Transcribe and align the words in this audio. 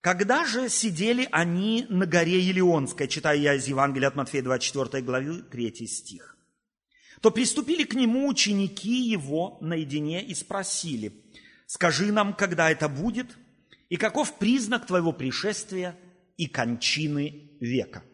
Когда 0.00 0.44
же 0.44 0.68
сидели 0.68 1.28
они 1.32 1.86
на 1.88 2.06
горе 2.06 2.40
Елеонской, 2.40 3.08
читаю 3.08 3.40
я 3.40 3.54
из 3.54 3.66
Евангелия 3.66 4.08
от 4.08 4.16
Матфея 4.16 4.42
24 4.42 5.02
главы 5.02 5.42
3 5.42 5.86
стих, 5.86 6.36
то 7.20 7.30
приступили 7.30 7.84
к 7.84 7.94
нему 7.94 8.28
ученики 8.28 9.00
его 9.10 9.58
наедине 9.60 10.24
и 10.24 10.34
спросили, 10.34 11.24
«Скажи 11.66 12.12
нам, 12.12 12.32
когда 12.32 12.70
это 12.70 12.88
будет, 12.88 13.36
и 13.88 13.96
каков 13.96 14.38
признак 14.38 14.86
твоего 14.86 15.12
пришествия 15.12 15.98
и 16.36 16.46
кончины 16.46 17.50
века?» 17.60 18.04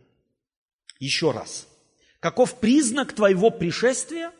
Еще 0.98 1.32
раз. 1.32 1.68
Каков 2.20 2.60
признак 2.60 3.12
твоего 3.12 3.50
пришествия? 3.50 4.32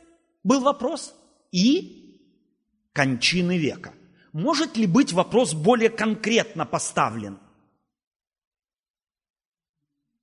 Был 0.43 0.63
вопрос. 0.63 1.15
И 1.53 2.23
кончины 2.95 3.59
века. 3.59 3.93
Может 4.35 4.77
ли 4.77 4.89
быть 4.89 5.13
вопрос 5.13 5.55
более 5.55 5.91
конкретно 5.91 6.67
поставлен? 6.67 7.39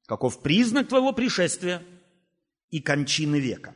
Каков 0.05 0.41
признак 0.41 0.89
твоего 0.89 1.13
пришествия 1.13 1.81
и 2.71 2.81
кончины 2.81 3.39
века? 3.39 3.73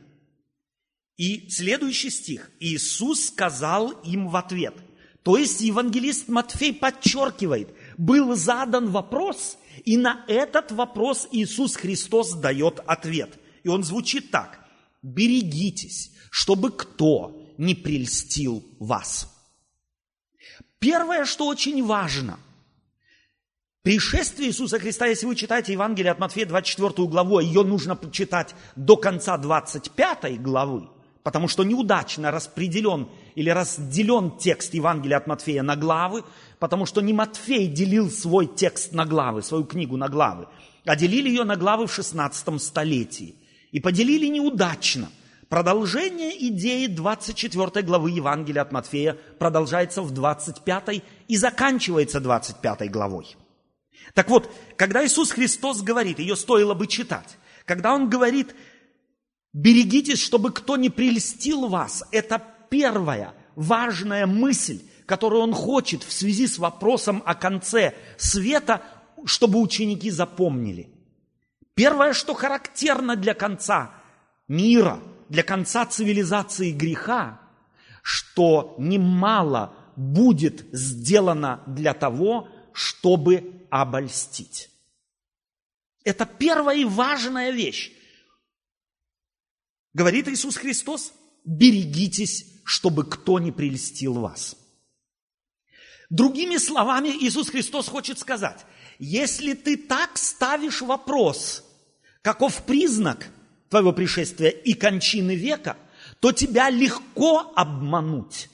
И 1.16 1.48
следующий 1.48 2.10
стих. 2.10 2.50
Иисус 2.60 3.28
сказал 3.28 3.92
им 4.02 4.28
в 4.28 4.36
ответ. 4.36 4.74
То 5.22 5.38
есть 5.38 5.62
евангелист 5.62 6.28
Матфей 6.28 6.74
подчеркивает, 6.74 7.74
был 7.96 8.36
задан 8.36 8.90
вопрос, 8.90 9.56
и 9.86 9.96
на 9.96 10.26
этот 10.28 10.70
вопрос 10.70 11.26
Иисус 11.32 11.76
Христос 11.76 12.34
дает 12.34 12.78
ответ. 12.86 13.38
И 13.62 13.68
он 13.68 13.82
звучит 13.84 14.30
так. 14.30 14.68
Берегитесь, 15.00 16.12
чтобы 16.30 16.72
кто 16.72 17.54
не 17.56 17.74
прельстил 17.74 18.62
вас. 18.78 19.32
Первое, 20.78 21.24
что 21.24 21.46
очень 21.46 21.84
важно, 21.84 22.38
пришествие 23.82 24.50
Иисуса 24.50 24.78
Христа, 24.78 25.06
если 25.06 25.26
вы 25.26 25.34
читаете 25.34 25.72
Евангелие 25.72 26.12
от 26.12 26.18
Матфея 26.18 26.46
24 26.46 27.08
главу, 27.08 27.38
а 27.38 27.42
ее 27.42 27.62
нужно 27.62 27.98
читать 28.12 28.54
до 28.74 28.96
конца 28.96 29.38
25 29.38 30.42
главы, 30.42 30.88
потому 31.22 31.48
что 31.48 31.64
неудачно 31.64 32.30
распределен 32.30 33.08
или 33.34 33.50
разделен 33.50 34.36
текст 34.36 34.74
Евангелия 34.74 35.16
от 35.16 35.26
Матфея 35.26 35.62
на 35.62 35.76
главы, 35.76 36.24
потому 36.58 36.84
что 36.86 37.00
не 37.00 37.12
Матфей 37.12 37.68
делил 37.68 38.10
свой 38.10 38.46
текст 38.46 38.92
на 38.92 39.06
главы, 39.06 39.42
свою 39.42 39.64
книгу 39.64 39.96
на 39.96 40.08
главы, 40.08 40.46
а 40.84 40.94
делили 40.94 41.28
ее 41.28 41.44
на 41.44 41.56
главы 41.56 41.86
в 41.86 41.92
16 41.92 42.62
столетии. 42.62 43.34
И 43.72 43.80
поделили 43.80 44.26
неудачно. 44.26 45.08
Продолжение 45.48 46.48
идеи 46.48 46.86
24 46.86 47.84
главы 47.84 48.10
Евангелия 48.10 48.62
от 48.62 48.72
Матфея 48.72 49.16
продолжается 49.38 50.02
в 50.02 50.10
25 50.10 51.02
и 51.28 51.36
заканчивается 51.36 52.20
25 52.20 52.90
главой. 52.90 53.36
Так 54.14 54.28
вот, 54.28 54.50
когда 54.76 55.04
Иисус 55.04 55.30
Христос 55.30 55.82
говорит, 55.82 56.18
ее 56.18 56.36
стоило 56.36 56.74
бы 56.74 56.86
читать, 56.86 57.38
когда 57.64 57.94
Он 57.94 58.08
говорит, 58.08 58.54
Берегитесь, 59.56 60.20
чтобы 60.20 60.52
кто 60.52 60.76
не 60.76 60.90
прельстил 60.90 61.68
вас. 61.68 62.04
Это 62.10 62.42
первая 62.68 63.32
важная 63.54 64.26
мысль, 64.26 64.82
которую 65.06 65.40
он 65.40 65.54
хочет 65.54 66.02
в 66.02 66.12
связи 66.12 66.46
с 66.46 66.58
вопросом 66.58 67.22
о 67.24 67.34
конце 67.34 67.94
света, 68.18 68.82
чтобы 69.24 69.58
ученики 69.58 70.10
запомнили. 70.10 70.90
Первое, 71.72 72.12
что 72.12 72.34
характерно 72.34 73.16
для 73.16 73.32
конца 73.32 73.92
мира, 74.46 75.00
для 75.28 75.42
конца 75.42 75.86
цивилизации 75.86 76.72
греха, 76.72 77.40
что 78.02 78.74
немало 78.78 79.74
будет 79.96 80.66
сделано 80.72 81.62
для 81.66 81.94
того, 81.94 82.48
чтобы 82.72 83.66
обольстить. 83.70 84.70
Это 86.04 86.26
первая 86.26 86.76
и 86.76 86.84
важная 86.84 87.50
вещь. 87.50 87.92
Говорит 89.92 90.28
Иисус 90.28 90.56
Христос, 90.56 91.12
берегитесь, 91.44 92.46
чтобы 92.64 93.04
кто 93.04 93.38
не 93.38 93.50
прельстил 93.50 94.14
вас. 94.14 94.56
Другими 96.10 96.58
словами, 96.58 97.08
Иисус 97.08 97.48
Христос 97.48 97.88
хочет 97.88 98.18
сказать, 98.18 98.64
если 98.98 99.54
ты 99.54 99.76
так 99.76 100.16
ставишь 100.16 100.82
вопрос, 100.82 101.64
каков 102.22 102.64
признак 102.64 103.28
твоего 103.68 103.92
пришествия 103.92 104.50
и 104.50 104.74
кончины 104.74 105.34
века, 105.34 105.76
то 106.20 106.32
тебя 106.32 106.70
легко 106.70 107.52
обмануть. 107.54 108.48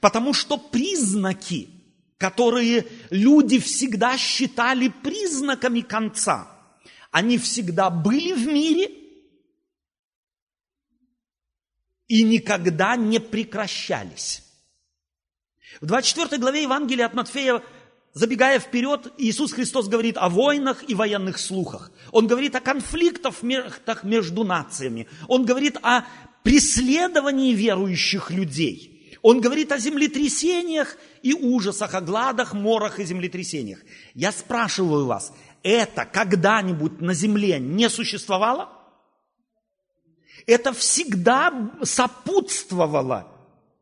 Потому 0.00 0.34
что 0.34 0.58
признаки, 0.58 1.68
которые 2.16 2.86
люди 3.10 3.58
всегда 3.58 4.18
считали 4.18 4.88
признаками 4.88 5.80
конца, 5.80 6.50
они 7.10 7.38
всегда 7.38 7.90
были 7.90 8.32
в 8.32 8.46
мире– 8.46 8.90
и 12.08 12.22
никогда 12.22 12.96
не 12.96 13.20
прекращались. 13.20 14.42
В 15.80 15.86
24 15.86 16.40
главе 16.40 16.62
Евангелия 16.62 17.06
от 17.06 17.14
Матфея, 17.14 17.62
забегая 18.14 18.58
вперед, 18.58 19.12
Иисус 19.18 19.52
Христос 19.52 19.88
говорит 19.88 20.16
о 20.16 20.28
войнах 20.28 20.88
и 20.88 20.94
военных 20.94 21.38
слухах. 21.38 21.90
Он 22.12 22.26
говорит 22.26 22.54
о 22.54 22.60
конфликтах 22.60 23.42
между 24.02 24.44
нациями. 24.44 25.08
Он 25.26 25.44
говорит 25.44 25.76
о 25.82 26.04
преследовании 26.42 27.52
верующих 27.52 28.30
людей. 28.30 29.18
Он 29.22 29.40
говорит 29.40 29.72
о 29.72 29.78
землетрясениях 29.78 30.96
и 31.22 31.34
ужасах, 31.34 31.94
о 31.94 32.00
гладах, 32.00 32.54
морах 32.54 33.00
и 33.00 33.04
землетрясениях. 33.04 33.80
Я 34.14 34.32
спрашиваю 34.32 35.06
вас, 35.06 35.32
это 35.62 36.04
когда-нибудь 36.04 37.00
на 37.00 37.14
земле 37.14 37.58
не 37.58 37.90
существовало? 37.90 38.78
это 40.48 40.72
всегда 40.72 41.52
сопутствовало 41.82 43.30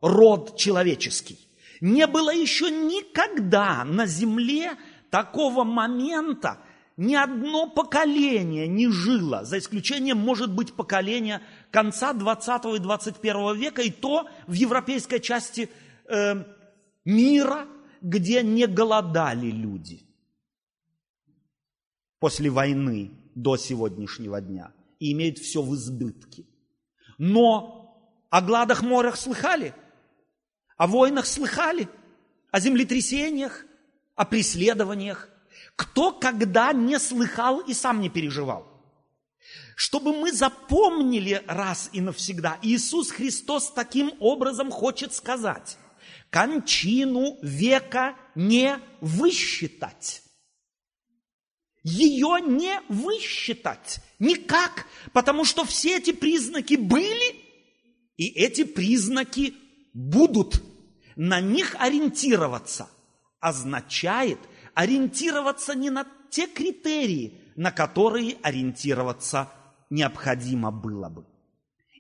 род 0.01 0.57
человеческий. 0.57 1.39
Не 1.81 2.07
было 2.07 2.35
еще 2.35 2.71
никогда 2.71 3.85
на 3.85 4.07
земле 4.07 4.73
такого 5.11 5.65
момента, 5.65 6.59
ни 6.97 7.15
одно 7.15 7.69
поколение 7.69 8.67
не 8.67 8.89
жило, 8.89 9.45
за 9.45 9.59
исключением, 9.59 10.19
может 10.19 10.55
быть, 10.55 10.73
поколения 10.73 11.43
конца 11.71 12.15
20 12.15 12.65
и 12.77 12.79
21 12.79 13.57
века, 13.57 13.83
и 13.83 13.91
то 13.91 14.29
в 14.47 14.53
европейской 14.53 15.19
части 15.19 15.69
э, 16.09 16.45
мира, 17.05 17.67
где 18.01 18.43
не 18.43 18.67
голодали 18.67 19.51
люди 19.51 20.07
после 22.19 22.51
войны 22.51 23.13
до 23.35 23.57
сегодняшнего 23.57 24.41
дня 24.41 24.73
и 24.99 25.13
имеют 25.13 25.39
все 25.39 25.63
в 25.63 25.75
избытке. 25.75 26.45
Но 27.19 28.27
о 28.31 28.41
гладах 28.41 28.83
морях 28.83 29.17
слыхали, 29.17 29.75
о 30.77 30.87
войнах 30.87 31.27
слыхали, 31.27 31.89
о 32.51 32.61
землетрясениях, 32.61 33.65
о 34.15 34.25
преследованиях. 34.25 35.29
Кто 35.75 36.13
когда 36.13 36.73
не 36.73 36.99
слыхал 36.99 37.61
и 37.61 37.75
сам 37.75 38.01
не 38.01 38.09
переживал? 38.09 38.67
Чтобы 39.75 40.19
мы 40.19 40.33
запомнили 40.33 41.43
раз 41.47 41.91
и 41.93 42.01
навсегда, 42.01 42.59
Иисус 42.63 43.11
Христос 43.11 43.71
таким 43.71 44.13
образом 44.21 44.71
хочет 44.71 45.15
сказать, 45.15 45.77
кончину 46.31 47.39
века 47.43 48.17
не 48.35 48.79
высчитать. 49.01 50.23
Ее 51.83 52.41
не 52.41 52.81
высчитать 52.89 54.01
никак, 54.19 54.87
потому 55.13 55.45
что 55.45 55.65
все 55.65 55.99
эти 55.99 56.13
признаки 56.13 56.75
были, 56.75 57.37
и 58.17 58.27
эти 58.29 58.65
признаки 58.65 59.55
будут. 59.93 60.63
На 61.17 61.41
них 61.41 61.75
ориентироваться 61.79 62.89
означает 63.41 64.39
ориентироваться 64.75 65.75
не 65.75 65.89
на 65.89 66.07
те 66.31 66.47
критерии, 66.47 67.41
на 67.57 67.73
которые 67.73 68.37
ориентироваться 68.43 69.51
необходимо 69.89 70.71
было 70.71 71.09
бы. 71.09 71.27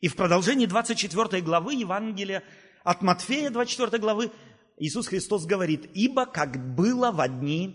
И 0.02 0.08
в 0.08 0.16
продолжении 0.16 0.66
24 0.66 1.42
главы 1.42 1.74
Евангелия 1.74 2.44
от 2.84 3.00
Матфея 3.00 3.50
24 3.50 3.98
главы 3.98 4.30
Иисус 4.76 5.06
Христос 5.06 5.46
говорит, 5.46 5.90
«Ибо 5.94 6.26
как 6.26 6.74
было 6.74 7.10
в 7.10 7.26
дни 7.28 7.74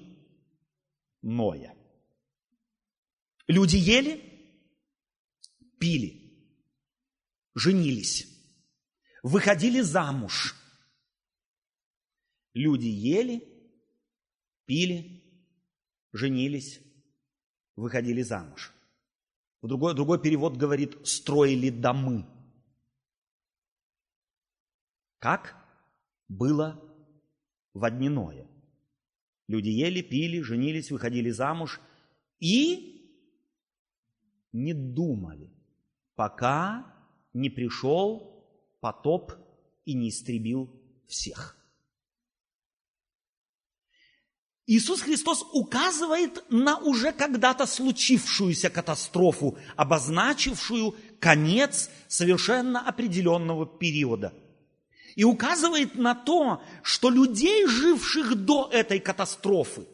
Ноя». 1.23 1.73
Люди 3.47 3.77
ели, 3.77 4.21
пили, 5.79 6.31
женились, 7.55 8.27
выходили 9.23 9.81
замуж. 9.81 10.55
Люди 12.53 12.87
ели, 12.87 13.47
пили, 14.65 15.23
женились, 16.11 16.81
выходили 17.75 18.21
замуж. 18.21 18.73
Другой, 19.61 19.95
другой 19.95 20.21
перевод 20.21 20.57
говорит, 20.57 21.07
строили 21.07 21.69
домы. 21.69 22.25
Как 25.19 25.55
было 26.27 26.81
в 27.73 27.83
одни 27.83 28.09
Люди 29.47 29.69
ели, 29.69 30.01
пили, 30.01 30.41
женились, 30.41 30.91
выходили 30.91 31.29
замуж 31.29 31.79
и 32.39 32.91
не 34.51 34.73
думали, 34.73 35.53
пока 36.15 36.91
не 37.33 37.49
пришел 37.49 38.45
потоп 38.79 39.33
и 39.85 39.93
не 39.93 40.09
истребил 40.09 40.69
всех. 41.07 41.60
Иисус 44.67 45.01
Христос 45.01 45.43
указывает 45.53 46.43
на 46.49 46.77
уже 46.77 47.11
когда-то 47.11 47.65
случившуюся 47.65 48.69
катастрофу, 48.69 49.57
обозначившую 49.75 50.95
конец 51.19 51.89
совершенно 52.07 52.79
определенного 52.79 53.65
периода. 53.65 54.33
И 55.15 55.23
указывает 55.23 55.95
на 55.95 56.15
то, 56.15 56.61
что 56.83 57.09
людей, 57.09 57.65
живших 57.65 58.35
до 58.45 58.69
этой 58.71 58.99
катастрофы, 58.99 59.87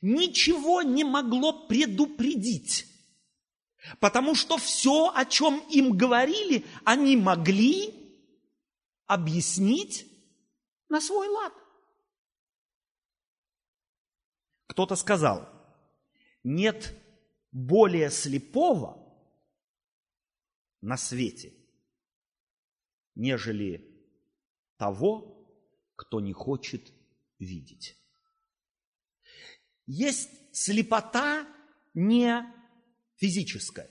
ничего 0.00 0.82
не 0.82 1.04
могло 1.04 1.52
предупредить. 1.66 2.86
Потому 4.00 4.34
что 4.34 4.58
все, 4.58 5.12
о 5.14 5.24
чем 5.24 5.58
им 5.70 5.96
говорили, 5.96 6.64
они 6.84 7.16
могли 7.16 7.94
объяснить 9.06 10.06
на 10.88 11.00
свой 11.00 11.28
лад. 11.28 11.52
Кто-то 14.68 14.94
сказал, 14.96 15.48
нет 16.44 16.94
более 17.50 18.10
слепого 18.10 19.04
на 20.80 20.96
свете, 20.96 21.52
нежели 23.14 23.84
того, 24.76 25.34
кто 25.96 26.20
не 26.20 26.32
хочет 26.32 26.92
видеть. 27.38 27.96
Есть 29.86 30.30
слепота 30.52 31.46
не 31.94 32.44
физическая, 33.16 33.90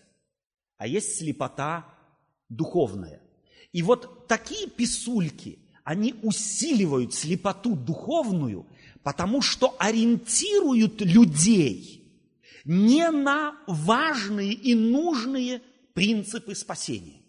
а 0.78 0.88
есть 0.88 1.18
слепота 1.18 1.94
духовная. 2.50 3.22
И 3.74 3.82
вот 3.82 4.28
такие 4.28 4.70
писульки, 4.70 5.60
они 5.84 6.14
усиливают 6.22 7.14
слепоту 7.14 7.76
духовную, 7.76 8.68
потому 9.08 9.42
что 9.42 9.74
ориентируют 9.80 11.00
людей 11.00 12.14
не 12.66 13.10
на 13.10 13.58
важные 13.68 14.52
и 14.52 14.76
нужные 14.76 15.62
принципы 15.94 16.54
спасения. 16.56 17.22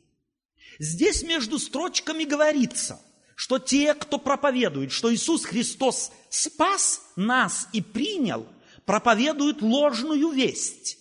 Здесь 0.81 1.23
между 1.23 1.61
строчками 1.61 2.25
говорится, 2.25 3.01
что 3.37 3.61
те, 3.61 3.95
кто 3.95 4.19
проповедует, 4.19 4.91
что 4.91 5.15
Иисус 5.15 5.45
Христос 5.45 6.11
спас 6.31 7.13
нас 7.15 7.69
и 7.73 7.81
принял, 7.81 8.49
проповедуют 8.85 9.63
ложную 9.63 10.31
весть. 10.31 10.99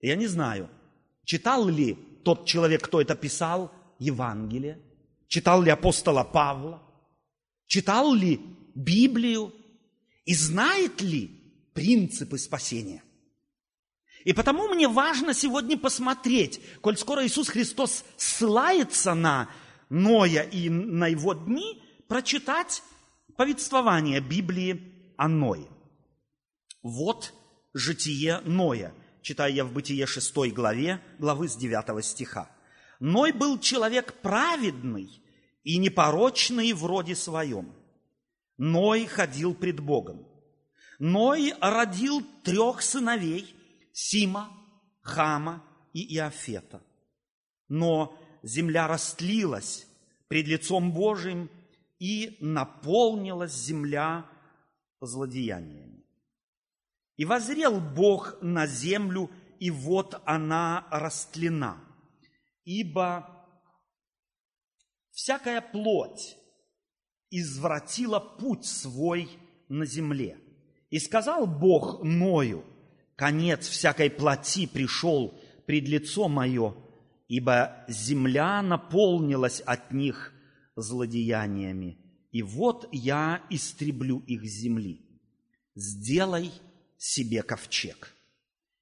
Я 0.00 0.16
не 0.16 0.26
знаю, 0.26 0.70
читал 1.26 1.68
ли 1.68 1.92
тот 2.24 2.46
человек, 2.46 2.86
кто 2.86 3.02
это 3.02 3.14
писал, 3.14 3.70
Евангелие, 3.98 4.82
читал 5.28 5.62
ли 5.62 5.70
апостола 5.70 6.24
Павла, 6.24 6.82
читал 7.66 8.12
ли 8.14 8.40
Библию 8.74 9.54
и 10.24 10.34
знает 10.34 11.00
ли 11.00 11.30
принципы 11.74 12.38
спасения. 12.38 13.02
И 14.24 14.32
потому 14.32 14.68
мне 14.68 14.88
важно 14.88 15.32
сегодня 15.32 15.78
посмотреть, 15.78 16.60
коль 16.80 16.96
скоро 16.96 17.24
Иисус 17.24 17.48
Христос 17.48 18.04
ссылается 18.16 19.14
на 19.14 19.48
Ноя 19.88 20.42
и 20.42 20.68
на 20.68 21.06
его 21.06 21.34
дни, 21.34 21.82
прочитать 22.08 22.82
повествование 23.36 24.20
Библии 24.20 25.14
о 25.16 25.28
Ное. 25.28 25.68
Вот 26.82 27.32
житие 27.72 28.40
Ноя, 28.40 28.92
читаю 29.22 29.54
я 29.54 29.64
в 29.64 29.72
Бытие 29.72 30.06
6 30.06 30.52
главе, 30.52 31.00
главы 31.18 31.48
с 31.48 31.56
9 31.56 32.04
стиха. 32.04 32.50
Ной 33.00 33.32
был 33.32 33.58
человек 33.58 34.14
праведный 34.22 35.22
и 35.62 35.78
непорочный 35.78 36.72
в 36.72 36.84
роде 36.84 37.14
своем. 37.14 37.72
Ной 38.56 39.06
ходил 39.06 39.54
пред 39.54 39.80
Богом. 39.80 40.26
Ной 40.98 41.54
родил 41.60 42.22
трех 42.42 42.82
сыновей– 42.82 43.54
Сима, 43.92 44.50
Хама 45.00 45.64
и 45.92 46.14
Иофета. 46.16 46.82
Но 47.68 48.16
земля 48.42 48.88
растлилась 48.88 49.86
пред 50.28 50.46
лицом 50.46 50.92
Божиим, 50.92 51.50
и 51.98 52.36
наполнилась 52.40 53.52
земля 53.52 54.24
злодеяниями. 55.00 56.04
И 57.16 57.24
возрел 57.24 57.80
Бог 57.80 58.40
на 58.40 58.68
землю, 58.68 59.30
и 59.58 59.72
вот 59.72 60.20
она 60.24 60.86
растлена– 60.92 61.82
ибо 62.68 63.26
всякая 65.10 65.62
плоть 65.62 66.36
извратила 67.30 68.20
путь 68.20 68.66
свой 68.66 69.30
на 69.70 69.86
земле. 69.86 70.38
И 70.90 70.98
сказал 70.98 71.46
Бог 71.46 72.04
Ною, 72.04 72.66
конец 73.16 73.66
всякой 73.66 74.10
плоти 74.10 74.66
пришел 74.66 75.40
пред 75.64 75.88
лицо 75.88 76.28
мое, 76.28 76.74
ибо 77.26 77.86
земля 77.88 78.60
наполнилась 78.60 79.60
от 79.60 79.90
них 79.92 80.34
злодеяниями, 80.76 81.96
и 82.32 82.42
вот 82.42 82.86
я 82.92 83.42
истреблю 83.48 84.18
их 84.26 84.44
с 84.44 84.60
земли. 84.60 85.06
Сделай 85.74 86.52
себе 86.98 87.42
ковчег 87.42 88.14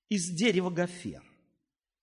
из 0.08 0.28
дерева 0.30 0.70
гофер, 0.70 1.22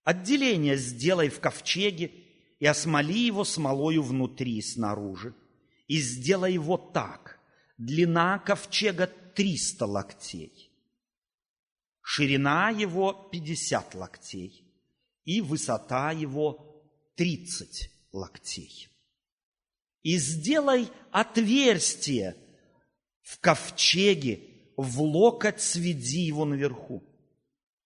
Отделение 0.04 0.76
сделай 0.78 1.30
в 1.30 1.40
ковчеге 1.40 2.12
и 2.60 2.66
осмоли 2.66 3.26
его 3.26 3.44
смолою 3.44 4.04
внутри 4.04 4.58
и 4.58 4.62
снаружи. 4.62 5.34
И 5.88 6.00
сделай 6.00 6.54
его 6.54 6.78
так. 6.78 7.40
Длина 7.78 8.40
ковчега 8.40 9.08
триста 9.08 9.86
локтей. 9.86 10.72
Ширина 12.02 12.70
его 12.70 13.14
пятьдесят 13.32 13.96
локтей. 13.96 14.66
И 15.24 15.40
высота 15.40 16.12
его 16.12 16.84
тридцать 17.16 17.90
локтей. 18.12 18.90
И 20.02 20.18
сделай 20.18 20.90
отверстие 21.12 22.36
в 23.22 23.40
ковчеге, 23.40 24.42
в 24.76 25.02
локоть 25.02 25.62
сведи 25.62 26.22
его 26.22 26.44
наверху. 26.44 27.04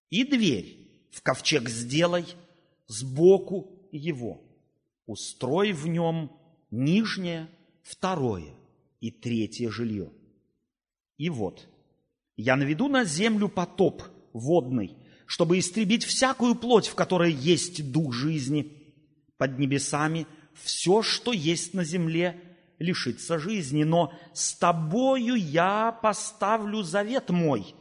И 0.10 0.24
дверь 0.24 0.87
в 1.18 1.24
ковчег 1.24 1.68
сделай 1.68 2.26
сбоку 2.86 3.90
его. 3.92 4.40
Устрой 5.08 5.72
в 5.74 5.88
нем 5.88 6.32
нижнее, 6.70 7.50
второе 7.82 8.54
и 9.02 9.10
третье 9.10 9.72
жилье. 9.72 10.12
И 11.18 11.30
вот, 11.30 11.68
я 12.36 12.56
наведу 12.56 12.88
на 12.88 13.04
землю 13.04 13.50
потоп 13.50 14.04
водный, 14.32 14.96
чтобы 15.26 15.58
истребить 15.58 16.04
всякую 16.04 16.54
плоть, 16.54 16.88
в 16.88 16.94
которой 16.94 17.34
есть 17.34 17.92
дух 17.92 18.14
жизни. 18.14 18.72
Под 19.38 19.58
небесами 19.58 20.28
все, 20.54 21.02
что 21.02 21.34
есть 21.34 21.74
на 21.74 21.84
земле, 21.84 22.40
лишится 22.78 23.40
жизни, 23.40 23.84
но 23.84 24.14
с 24.34 24.54
тобою 24.54 25.34
я 25.34 25.92
поставлю 25.92 26.84
завет 26.84 27.32
мой, 27.32 27.74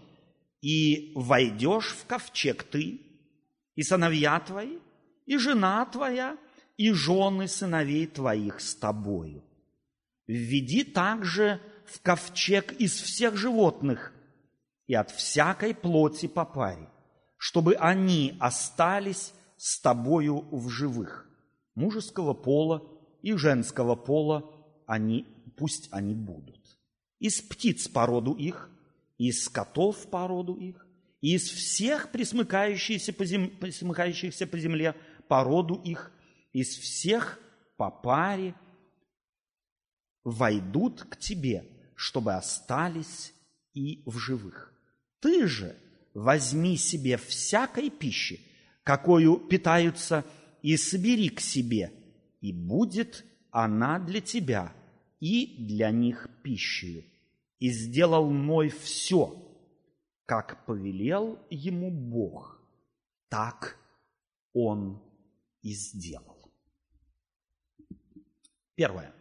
и 0.62 1.12
войдешь 1.14 1.88
в 1.88 2.06
ковчег 2.06 2.62
ты 2.62 3.05
и 3.76 3.82
сыновья 3.82 4.40
твои, 4.40 4.78
и 5.26 5.36
жена 5.36 5.84
твоя, 5.86 6.36
и 6.76 6.92
жены 6.92 7.46
сыновей 7.46 8.06
твоих 8.06 8.60
с 8.60 8.74
тобою. 8.74 9.44
Введи 10.26 10.82
также 10.82 11.60
в 11.86 12.00
ковчег 12.00 12.72
из 12.72 12.92
всех 12.92 13.36
животных 13.36 14.12
и 14.86 14.94
от 14.94 15.10
всякой 15.10 15.74
плоти 15.74 16.26
по 16.26 16.44
паре, 16.44 16.88
чтобы 17.36 17.74
они 17.74 18.36
остались 18.40 19.32
с 19.56 19.80
тобою 19.80 20.46
в 20.50 20.68
живых. 20.68 21.28
Мужеского 21.74 22.34
пола 22.34 22.82
и 23.22 23.34
женского 23.34 23.94
пола 23.94 24.50
они, 24.86 25.26
пусть 25.56 25.88
они 25.92 26.14
будут. 26.14 26.60
Из 27.18 27.40
птиц 27.40 27.88
породу 27.88 28.32
их, 28.32 28.70
из 29.18 29.44
скотов 29.44 30.08
породу 30.10 30.54
их, 30.54 30.85
из 31.20 31.48
всех 31.48 32.12
присмыкающихся 32.12 33.12
по, 33.12 33.24
зем... 33.24 33.50
присмыкающихся 33.50 34.46
по 34.46 34.58
земле 34.58 34.94
по 35.28 35.42
роду 35.42 35.74
их, 35.74 36.12
из 36.52 36.76
всех 36.76 37.38
по 37.76 37.90
паре 37.90 38.54
войдут 40.24 41.02
к 41.02 41.16
тебе, 41.16 41.64
чтобы 41.94 42.34
остались 42.34 43.32
и 43.74 44.02
в 44.06 44.18
живых. 44.18 44.72
Ты 45.20 45.46
же 45.46 45.76
возьми 46.14 46.76
себе 46.76 47.16
всякой 47.16 47.90
пищи, 47.90 48.40
какую 48.82 49.36
питаются, 49.36 50.24
и 50.62 50.76
собери 50.76 51.28
к 51.28 51.40
себе, 51.40 51.92
и 52.40 52.52
будет 52.52 53.24
она 53.50 53.98
для 53.98 54.20
тебя 54.20 54.72
и 55.20 55.56
для 55.58 55.90
них 55.90 56.28
пищею. 56.42 57.04
И 57.58 57.70
сделал 57.70 58.30
Ной 58.30 58.68
все, 58.68 59.45
как 60.26 60.66
повелел 60.66 61.38
ему 61.50 61.90
Бог, 61.90 62.60
так 63.28 63.78
он 64.52 65.00
и 65.62 65.72
сделал. 65.72 66.52
Первое. 68.74 69.14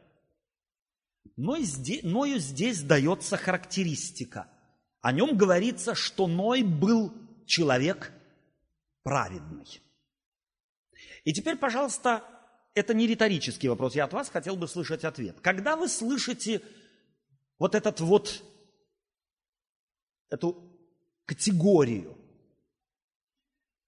Ной 1.37 1.63
здесь, 1.63 2.03
Ною 2.03 2.39
здесь 2.39 2.81
дается 2.81 3.37
характеристика. 3.37 4.47
О 5.01 5.11
нем 5.11 5.37
говорится, 5.37 5.93
что 5.93 6.27
Ной 6.27 6.63
был 6.63 7.13
человек 7.45 8.11
праведный. 9.03 9.81
И 11.23 11.33
теперь, 11.33 11.57
пожалуйста, 11.57 12.23
это 12.73 12.93
не 12.93 13.05
риторический 13.07 13.67
вопрос, 13.67 13.95
я 13.95 14.05
от 14.05 14.13
вас 14.13 14.29
хотел 14.29 14.55
бы 14.55 14.67
слышать 14.67 15.03
ответ. 15.03 15.39
Когда 15.41 15.75
вы 15.75 15.87
слышите 15.87 16.61
вот 17.59 17.75
этот 17.75 17.99
вот, 17.99 18.43
эту 20.29 20.74
категорию, 21.25 22.17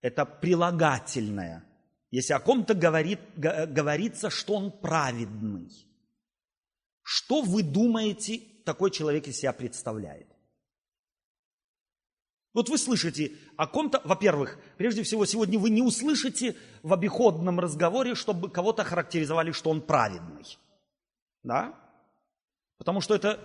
это 0.02 0.26
прилагательное, 0.26 1.64
если 2.12 2.34
о 2.34 2.40
ком-то 2.40 2.74
говорит, 2.74 3.20
говорится, 3.36 4.30
что 4.30 4.56
он 4.56 4.72
праведный, 4.72 5.70
что 7.02 7.42
вы 7.42 7.64
думаете, 7.64 8.42
такой 8.66 8.92
человек 8.92 9.28
из 9.28 9.38
себя 9.38 9.54
представляет? 9.54 10.28
Вот 12.54 12.70
вы 12.70 12.78
слышите 12.80 13.34
о 13.56 13.68
ком-то, 13.68 14.02
во-первых, 14.04 14.58
прежде 14.78 15.04
всего, 15.04 15.26
сегодня 15.26 15.60
вы 15.60 15.70
не 15.70 15.84
услышите 15.84 16.56
в 16.82 16.92
обиходном 16.92 17.60
разговоре, 17.60 18.16
чтобы 18.16 18.50
кого-то 18.50 18.84
характеризовали, 18.84 19.52
что 19.52 19.70
он 19.70 19.80
праведный. 19.80 20.58
Да? 21.44 21.76
Потому 22.80 23.00
что 23.00 23.14
это 23.14 23.40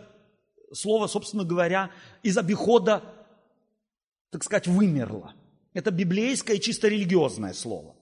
слово, 0.72 1.08
собственно 1.08 1.44
говоря, 1.44 1.90
из 2.22 2.38
обихода, 2.38 3.04
так 4.32 4.42
сказать, 4.42 4.66
вымерло. 4.66 5.34
Это 5.74 5.90
библейское, 5.90 6.58
чисто 6.58 6.88
религиозное 6.88 7.52
слово. 7.52 7.94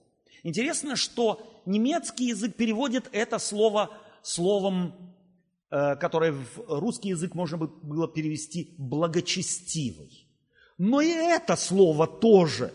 Интересно, 0.43 0.95
что 0.95 1.61
немецкий 1.65 2.27
язык 2.27 2.55
переводит 2.55 3.09
это 3.11 3.37
слово 3.37 3.91
словом, 4.23 5.13
э, 5.69 5.95
которое 5.97 6.31
в 6.31 6.47
русский 6.67 7.09
язык 7.09 7.35
можно 7.35 7.57
было 7.57 8.07
перевести 8.07 8.73
благочестивый. 8.77 10.27
Но 10.77 11.01
и 11.01 11.09
это 11.09 11.57
слово 11.57 12.07
тоже 12.07 12.73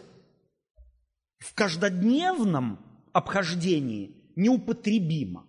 в 1.39 1.55
каждодневном 1.55 2.79
обхождении 3.13 4.31
неупотребимо. 4.37 5.47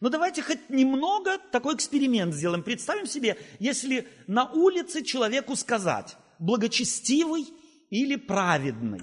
Но 0.00 0.08
давайте 0.08 0.42
хоть 0.42 0.68
немного 0.68 1.38
такой 1.52 1.76
эксперимент 1.76 2.34
сделаем. 2.34 2.64
Представим 2.64 3.06
себе, 3.06 3.38
если 3.60 4.08
на 4.26 4.50
улице 4.50 5.04
человеку 5.04 5.54
сказать 5.54 6.16
благочестивый 6.44 7.46
или 7.90 8.16
праведный, 8.16 9.02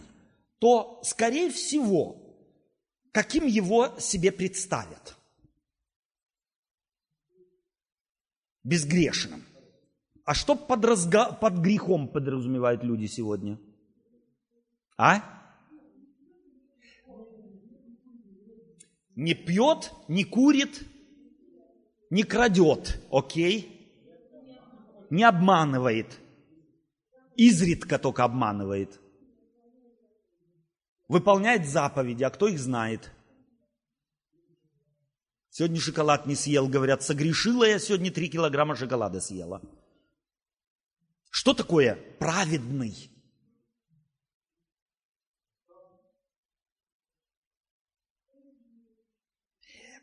то, 0.59 1.01
скорее 1.03 1.49
всего, 1.49 2.37
каким 3.11 3.47
его 3.47 3.97
себе 3.99 4.31
представят? 4.31 5.17
Безгрешным. 8.63 9.43
А 10.23 10.35
что 10.35 10.55
под, 10.55 10.85
разга... 10.85 11.31
под 11.31 11.55
грехом 11.55 12.07
подразумевают 12.07 12.83
люди 12.83 13.07
сегодня? 13.07 13.59
А? 14.95 15.23
Не 19.15 19.33
пьет, 19.33 19.91
не 20.07 20.23
курит, 20.25 20.87
не 22.11 22.21
крадет, 22.21 23.03
окей? 23.11 23.89
Не 25.09 25.23
обманывает. 25.23 26.20
Изредка 27.35 27.97
только 27.97 28.23
обманывает. 28.23 28.99
Выполняет 31.07 31.67
заповеди, 31.67 32.23
а 32.23 32.29
кто 32.29 32.47
их 32.47 32.57
знает? 32.57 33.11
Сегодня 35.49 35.81
шоколад 35.81 36.25
не 36.27 36.35
съел, 36.35 36.69
говорят, 36.69 37.03
согрешила 37.03 37.65
я 37.65 37.77
сегодня 37.77 38.09
три 38.09 38.29
килограмма 38.29 38.77
шоколада 38.77 39.19
съела. 39.19 39.61
Что 41.29 41.53
такое 41.53 41.95
праведный? 42.19 43.11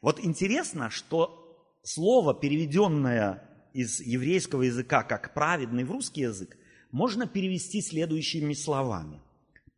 Вот 0.02 0.20
интересно, 0.20 0.90
что 0.90 1.75
слово, 1.82 2.35
переведенное 2.35 3.70
из 3.73 4.00
еврейского 4.00 4.62
языка 4.62 5.02
как 5.02 5.32
праведный 5.32 5.85
в 5.85 5.90
русский 5.90 6.20
язык, 6.20 6.57
можно 6.90 7.26
перевести 7.26 7.80
следующими 7.80 8.54
словами. 8.54 9.21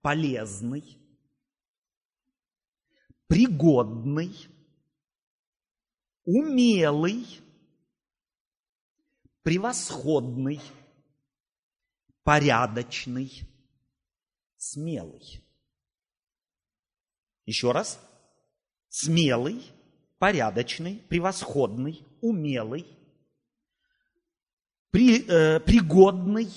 Полезный, 0.01 0.99
пригодный, 3.27 4.35
умелый, 6.25 7.27
превосходный– 9.43 10.61
порядочный, 12.31 13.43
смелый. 14.57 15.43
Еще 17.45 17.73
раз. 17.73 17.99
Смелый, 18.89 19.65
порядочный, 20.19 21.03
превосходный, 21.09 22.05
умелый, 22.21 22.87
при, 24.91 25.25
э, 25.29 25.61
пригодный 25.61 26.49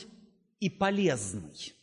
и 0.64 0.70
полезный. 0.70 1.74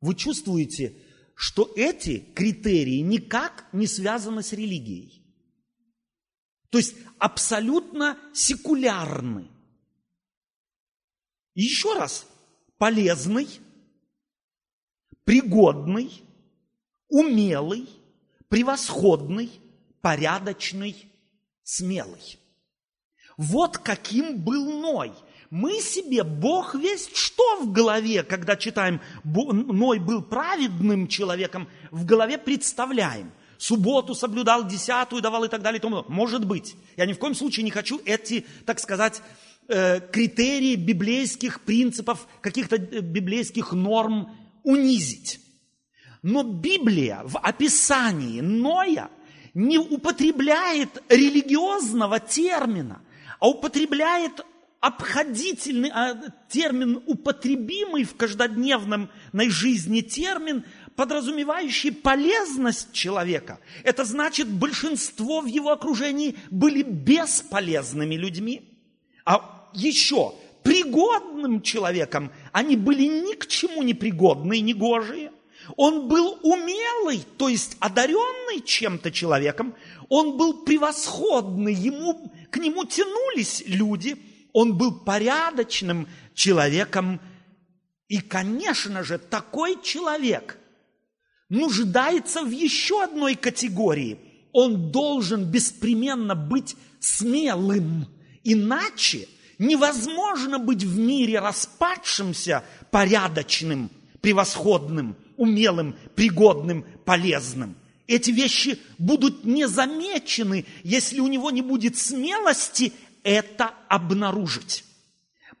Вы 0.00 0.14
чувствуете, 0.14 0.94
что 1.34 1.72
эти 1.76 2.18
критерии 2.18 3.00
никак 3.00 3.66
не 3.72 3.86
связаны 3.86 4.42
с 4.42 4.52
религией. 4.52 5.24
То 6.70 6.78
есть 6.78 6.94
абсолютно 7.18 8.18
секулярны. 8.34 9.48
Еще 11.54 11.94
раз, 11.94 12.26
полезный, 12.76 13.48
пригодный, 15.24 16.22
умелый, 17.08 17.88
превосходный, 18.48 19.50
порядочный, 20.02 21.10
смелый. 21.62 22.38
Вот 23.38 23.78
каким 23.78 24.42
был 24.42 24.80
Ной. 24.80 25.12
Мы 25.50 25.80
себе, 25.80 26.24
Бог 26.24 26.74
весть, 26.74 27.16
что 27.16 27.60
в 27.60 27.72
голове, 27.72 28.22
когда 28.22 28.56
читаем, 28.56 29.00
Ной 29.24 29.98
был 29.98 30.22
праведным 30.22 31.08
человеком, 31.08 31.68
в 31.90 32.04
голове 32.04 32.38
представляем. 32.38 33.32
Субботу 33.56 34.14
соблюдал, 34.14 34.66
десятую 34.66 35.20
давал 35.20 35.44
и 35.44 35.48
так 35.48 35.62
далее. 35.62 35.78
И 35.78 35.82
тому. 35.82 36.04
Может 36.06 36.44
быть. 36.44 36.76
Я 36.96 37.06
ни 37.06 37.12
в 37.12 37.18
коем 37.18 37.34
случае 37.34 37.64
не 37.64 37.70
хочу 37.70 38.00
эти, 38.04 38.46
так 38.64 38.78
сказать, 38.78 39.20
Э, 39.70 40.00
критерии 40.00 40.76
библейских 40.76 41.60
принципов, 41.60 42.26
каких-то 42.40 42.76
э, 42.76 43.00
библейских 43.00 43.72
норм 43.72 44.34
унизить. 44.62 45.40
Но 46.22 46.42
Библия 46.42 47.20
в 47.24 47.36
описании 47.36 48.40
Ноя 48.40 49.10
не 49.52 49.76
употребляет 49.76 51.02
религиозного 51.10 52.18
термина, 52.18 53.02
а 53.40 53.48
употребляет 53.50 54.40
обходительный 54.80 55.90
а, 55.92 56.16
термин, 56.48 57.02
употребимый 57.06 58.04
в 58.04 58.16
каждодневном 58.16 59.10
жизни 59.32 60.00
термин, 60.00 60.64
подразумевающий 60.94 61.92
полезность 61.92 62.92
человека. 62.92 63.58
Это 63.82 64.04
значит, 64.04 64.48
большинство 64.48 65.40
в 65.40 65.46
его 65.46 65.70
окружении 65.70 66.36
были 66.50 66.82
бесполезными 66.82 68.14
людьми, 68.14 68.62
а 69.24 69.68
еще 69.74 70.34
пригодным 70.62 71.62
человеком, 71.62 72.30
они 72.52 72.76
были 72.76 73.04
ни 73.04 73.34
к 73.34 73.46
чему 73.46 73.82
не 73.82 73.94
пригодные, 73.94 74.60
не 74.60 74.74
гожие. 74.74 75.32
Он 75.76 76.08
был 76.08 76.38
умелый, 76.42 77.24
то 77.36 77.48
есть 77.48 77.76
одаренный 77.80 78.60
чем-то 78.64 79.10
человеком. 79.10 79.74
Он 80.08 80.36
был 80.36 80.64
превосходный, 80.64 81.74
ему, 81.74 82.32
к 82.50 82.56
нему 82.56 82.84
тянулись 82.84 83.62
люди. 83.66 84.16
Он 84.58 84.76
был 84.76 84.90
порядочным 84.90 86.08
человеком. 86.34 87.20
И, 88.08 88.18
конечно 88.20 89.04
же, 89.04 89.16
такой 89.16 89.80
человек 89.80 90.58
нуждается 91.48 92.42
в 92.42 92.50
еще 92.50 93.04
одной 93.04 93.36
категории. 93.36 94.18
Он 94.50 94.90
должен 94.90 95.44
беспременно 95.44 96.34
быть 96.34 96.74
смелым. 96.98 98.08
Иначе 98.42 99.28
Невозможно 99.60 100.60
быть 100.60 100.84
в 100.84 100.96
мире 100.98 101.40
распадшимся, 101.40 102.64
порядочным, 102.92 103.90
превосходным, 104.20 105.16
умелым, 105.36 105.96
пригодным, 106.14 106.84
полезным. 107.04 107.76
Эти 108.06 108.30
вещи 108.30 108.78
будут 108.98 109.44
не 109.44 109.66
замечены, 109.66 110.64
если 110.84 111.18
у 111.18 111.26
него 111.26 111.50
не 111.50 111.60
будет 111.62 111.98
смелости 111.98 112.92
это 113.28 113.74
обнаружить. 113.88 114.84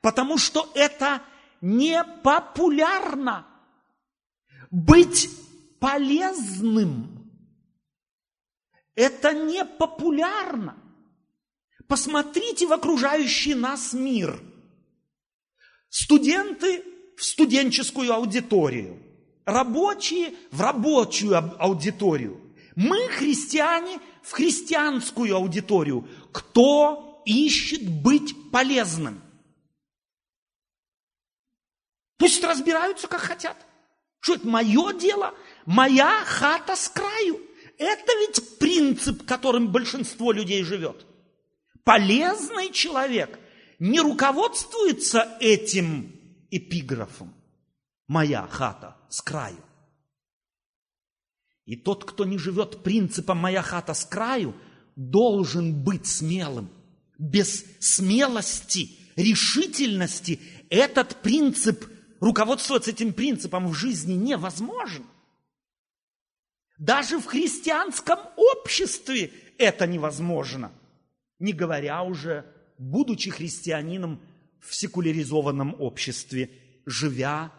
Потому 0.00 0.38
что 0.38 0.70
это 0.74 1.22
не 1.60 2.02
популярно. 2.22 3.46
Быть 4.70 5.30
полезным– 5.78 7.14
это 8.94 9.32
не 9.32 9.64
популярно. 9.64 10.76
Посмотрите 11.86 12.66
в 12.66 12.72
окружающий 12.72 13.54
нас 13.54 13.92
мир. 13.92 14.42
Студенты 15.88 16.84
в 17.16 17.24
студенческую 17.24 18.12
аудиторию, 18.12 19.02
рабочие 19.44 20.34
в 20.50 20.60
рабочую 20.60 21.36
аудиторию. 21.58 22.40
Мы, 22.76 23.08
христиане, 23.08 23.98
в 24.22 24.32
христианскую 24.32 25.34
аудиторию. 25.34 26.06
Кто 26.32 27.07
ищет 27.28 27.88
быть 27.88 28.50
полезным? 28.50 29.22
Пусть 32.16 32.42
разбираются, 32.42 33.06
как 33.06 33.20
хотят. 33.20 33.56
Что 34.20 34.34
это 34.34 34.48
мое 34.48 34.92
дело? 34.94 35.34
Моя 35.66 36.24
хата 36.24 36.74
с 36.74 36.88
краю. 36.88 37.40
Это 37.78 38.12
ведь 38.18 38.58
принцип, 38.58 39.24
которым 39.24 39.70
большинство 39.70 40.32
людей 40.32 40.64
живет. 40.64 41.06
Полезный 41.84 42.72
человек 42.72 43.38
не 43.78 44.00
руководствуется 44.00 45.36
этим 45.38 46.12
эпиграфом. 46.50 47.32
Моя 48.08 48.46
хата 48.48 48.96
с 49.08 49.20
краю. 49.20 49.62
И 51.66 51.76
тот, 51.76 52.04
кто 52.04 52.24
не 52.24 52.38
живет 52.38 52.82
принципом 52.82 53.36
«моя 53.36 53.62
хата 53.62 53.92
с 53.92 54.04
краю», 54.04 54.56
должен 54.96 55.84
быть 55.84 56.06
смелым. 56.06 56.70
Без 57.18 57.64
смелости, 57.80 58.96
решительности 59.16 60.40
этот 60.70 61.16
принцип, 61.16 61.84
руководствоваться 62.20 62.90
этим 62.90 63.12
принципом 63.12 63.68
в 63.68 63.74
жизни 63.74 64.14
невозможно. 64.14 65.04
Даже 66.78 67.18
в 67.18 67.26
христианском 67.26 68.20
обществе 68.36 69.32
это 69.58 69.86
невозможно. 69.86 70.72
Не 71.40 71.52
говоря 71.52 72.02
уже, 72.02 72.44
будучи 72.78 73.30
христианином 73.30 74.20
в 74.60 74.74
секуляризованном 74.74 75.80
обществе, 75.80 76.50
живя, 76.86 77.52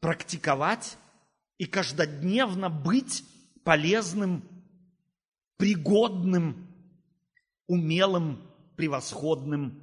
практиковать 0.00 0.96
и 1.58 1.66
каждодневно 1.66 2.70
быть 2.70 3.24
полезным, 3.62 4.42
пригодным, 5.56 6.66
умелым, 7.66 8.42
превосходным 8.76 9.82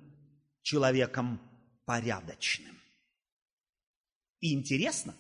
человеком 0.62 1.40
порядочным. 1.86 2.78
И 4.40 4.54
интересно, 4.54 5.16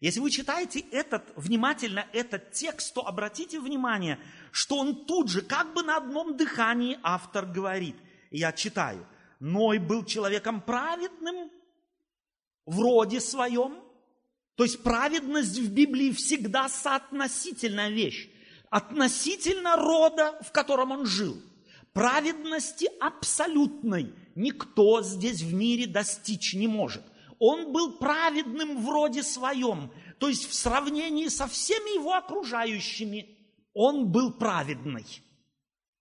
если 0.00 0.20
вы 0.20 0.30
читаете 0.30 0.80
этот, 0.90 1.32
внимательно 1.36 2.06
этот 2.12 2.52
текст, 2.52 2.94
то 2.94 3.06
обратите 3.06 3.58
внимание, 3.58 4.18
что 4.52 4.76
он 4.78 5.06
тут 5.06 5.30
же, 5.30 5.40
как 5.40 5.72
бы 5.72 5.82
на 5.82 5.96
одном 5.96 6.36
дыхании 6.36 6.98
автор 7.02 7.46
говорит. 7.46 7.96
Я 8.30 8.52
читаю. 8.52 9.06
Ной 9.40 9.78
был 9.78 10.04
человеком 10.04 10.60
праведным 10.60 11.50
в 12.66 12.80
роде 12.80 13.20
своем, 13.20 13.82
то 14.56 14.64
есть 14.64 14.82
праведность 14.82 15.58
в 15.58 15.72
Библии 15.72 16.10
всегда 16.12 16.68
соотносительная 16.68 17.90
вещь. 17.90 18.28
Относительно 18.70 19.76
рода, 19.76 20.38
в 20.42 20.52
котором 20.52 20.90
он 20.90 21.06
жил. 21.06 21.40
Праведности 21.96 22.90
абсолютной 23.00 24.14
никто 24.34 25.02
здесь 25.02 25.40
в 25.40 25.54
мире 25.54 25.86
достичь 25.86 26.52
не 26.52 26.68
может. 26.68 27.02
Он 27.38 27.72
был 27.72 27.96
праведным 27.96 28.84
в 28.84 28.90
роде 28.90 29.22
своем, 29.22 29.90
то 30.18 30.28
есть 30.28 30.46
в 30.46 30.52
сравнении 30.52 31.28
со 31.28 31.46
всеми 31.46 31.94
его 31.98 32.12
окружающими 32.12 33.38
он 33.72 34.12
был 34.12 34.30
праведный. 34.30 35.06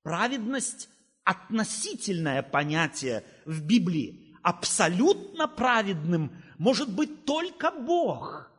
Праведность– 0.03 0.89
относительное 1.23 2.43
понятие 2.43 3.23
в 3.45 3.62
Библии. 3.62 4.36
Абсолютно 4.43 5.47
праведным 5.47 6.43
может 6.58 6.93
быть 6.93 7.23
только 7.23 7.71
Бог. 7.71 8.51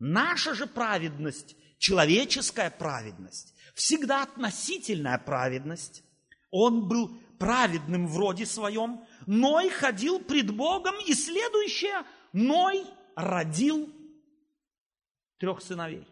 Наша 0.00 0.52
же 0.52 0.66
праведность, 0.66 1.54
человеческая 1.78 2.70
праведность, 2.70 3.54
всегда 3.76 4.24
относительная 4.24 5.18
праведность. 5.18 6.02
Он 6.52 6.86
был 6.86 7.10
праведным 7.38 8.06
в 8.06 8.16
роде 8.16 8.46
своем, 8.46 9.04
Ной 9.26 9.68
ходил 9.70 10.20
пред 10.20 10.54
Богом, 10.54 10.94
и 11.04 11.14
следующее, 11.14 12.04
Ной 12.32 12.86
родил 13.16 13.92
трех 15.38 15.60
сыновей. 15.60 16.06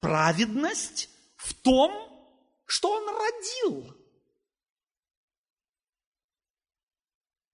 Праведность 0.00 1.10
в 1.36 1.52
том, 1.54 1.92
что 2.64 2.92
он 2.92 3.08
родил. 3.08 3.96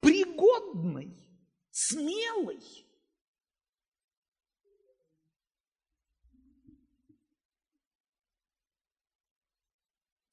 Пригодный 0.01 1.17
смелый. 1.71 2.63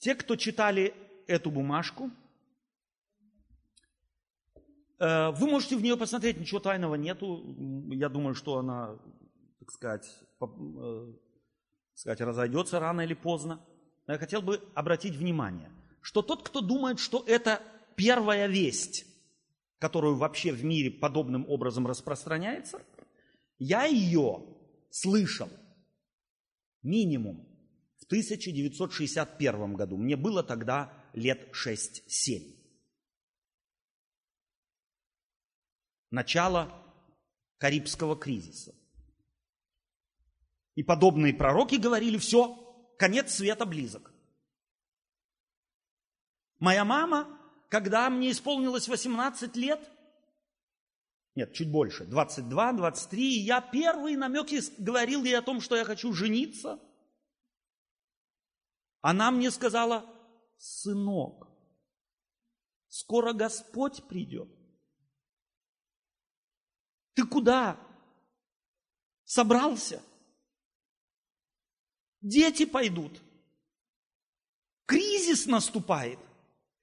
Те, 0.08 0.16
кто 0.16 0.38
читали 0.38 0.94
эту 1.28 1.52
бумажку, 1.52 2.12
э, 5.00 5.32
вы 5.32 5.48
можете 5.48 5.76
в 5.76 5.82
нее 5.82 5.98
посмотреть, 5.98 6.40
ничего 6.40 6.62
тайного 6.62 6.96
нету. 6.96 7.44
Я 7.92 8.08
думаю, 8.08 8.34
что 8.34 8.58
она, 8.58 8.98
так 9.60 9.70
сказать, 9.70 10.08
э, 10.40 11.14
сказать, 11.94 12.22
разойдется 12.22 12.80
рано 12.80 13.02
или 13.02 13.16
поздно. 13.16 13.60
Но 14.06 14.14
я 14.14 14.18
хотел 14.18 14.42
бы 14.42 14.64
обратить 14.76 15.14
внимание, 15.14 15.70
что 16.00 16.22
тот, 16.22 16.42
кто 16.42 16.62
думает, 16.62 17.00
что 17.00 17.22
это 17.28 17.62
первая 17.98 18.48
весть, 18.48 19.06
которую 19.78 20.16
вообще 20.16 20.54
в 20.54 20.64
мире 20.64 20.90
подобным 20.90 21.46
образом 21.50 21.86
распространяется, 21.86 22.82
я 23.60 23.84
ее 23.84 24.42
слышал 24.90 25.50
минимум 26.82 27.46
1961 28.08 29.74
году. 29.76 29.98
Мне 29.98 30.16
было 30.16 30.44
тогда 30.44 30.94
лет 31.14 31.50
6-7. 31.54 32.56
Начало 36.12 36.72
Карибского 37.58 38.18
кризиса. 38.18 38.74
И 40.76 40.84
подобные 40.84 41.34
пророки 41.34 41.76
говорили, 41.76 42.18
все, 42.18 42.56
конец 42.98 43.34
света 43.34 43.66
близок. 43.66 44.14
Моя 46.60 46.86
мама 46.86 47.38
когда 47.70 48.10
мне 48.10 48.32
исполнилось 48.32 48.88
18 48.88 49.56
лет, 49.56 49.80
нет, 51.36 51.54
чуть 51.54 51.70
больше, 51.70 52.06
22, 52.06 52.74
23, 52.74 53.36
и 53.36 53.40
я 53.42 53.62
первые 53.62 54.18
намеки 54.18 54.60
говорил 54.80 55.24
ей 55.24 55.38
о 55.38 55.44
том, 55.44 55.62
что 55.62 55.76
я 55.76 55.86
хочу 55.86 56.12
жениться. 56.14 56.80
Она 59.10 59.32
мне 59.32 59.52
сказала, 59.52 60.06
сынок, 60.58 61.48
скоро 62.90 63.32
Господь 63.32 64.04
придет. 64.04 64.50
Ты 67.14 67.26
куда? 67.26 67.80
Собрался? 69.24 70.04
Дети 72.20 72.66
пойдут. 72.66 73.22
Кризис 74.86 75.46
наступает. 75.46 76.20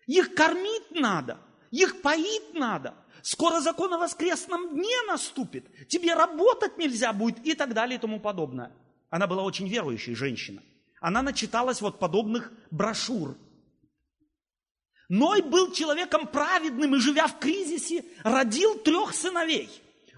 Их 0.07 0.35
кормить 0.35 0.93
надо, 0.93 1.39
их 1.71 2.01
поить 2.01 2.55
надо. 2.55 2.95
Скоро 3.21 3.61
закон 3.61 3.93
о 3.93 3.99
воскресном 3.99 4.71
дне 4.71 5.03
наступит. 5.09 5.89
Тебе 5.89 6.15
работать 6.15 6.79
нельзя 6.79 7.13
будет 7.13 7.45
и 7.45 7.53
так 7.53 7.75
далее 7.75 7.99
и 7.99 8.01
тому 8.01 8.19
подобное. 8.19 8.75
Она 9.11 9.27
была 9.27 9.43
очень 9.43 9.69
верующей 9.69 10.15
женщина. 10.15 10.63
Она 11.05 11.21
начиталась 11.21 11.83
вот 11.83 11.99
подобных 11.99 12.51
брошюр. 12.71 13.37
Ной 15.11 15.43
был 15.43 15.71
человеком 15.71 16.27
праведным 16.27 16.95
и, 16.95 16.99
живя 16.99 17.27
в 17.27 17.39
кризисе, 17.39 18.07
родил 18.23 18.79
трех 18.79 19.13
сыновей. 19.13 19.69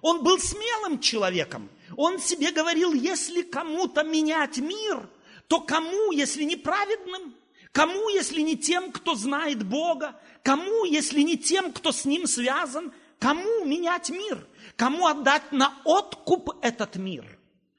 Он 0.00 0.22
был 0.22 0.38
смелым 0.38 1.00
человеком. 1.00 1.68
Он 1.96 2.20
себе 2.20 2.52
говорил, 2.52 2.92
если 2.92 3.42
кому-то 3.42 4.04
менять 4.04 4.58
мир, 4.58 5.08
то 5.48 5.60
кому, 5.60 6.12
если 6.12 6.44
не 6.44 6.54
праведным? 6.54 7.34
Кому, 7.72 8.08
если 8.10 8.40
не 8.40 8.56
тем, 8.56 8.92
кто 8.92 9.16
знает 9.16 9.66
Бога? 9.68 10.14
Кому, 10.44 10.84
если 10.84 11.22
не 11.22 11.36
тем, 11.36 11.72
кто 11.72 11.90
с 11.90 12.04
Ним 12.04 12.28
связан? 12.28 12.92
Кому 13.18 13.64
менять 13.64 14.10
мир? 14.10 14.46
Кому 14.76 15.08
отдать 15.08 15.50
на 15.50 15.74
откуп 15.84 16.50
этот 16.62 16.94
мир? 16.94 17.36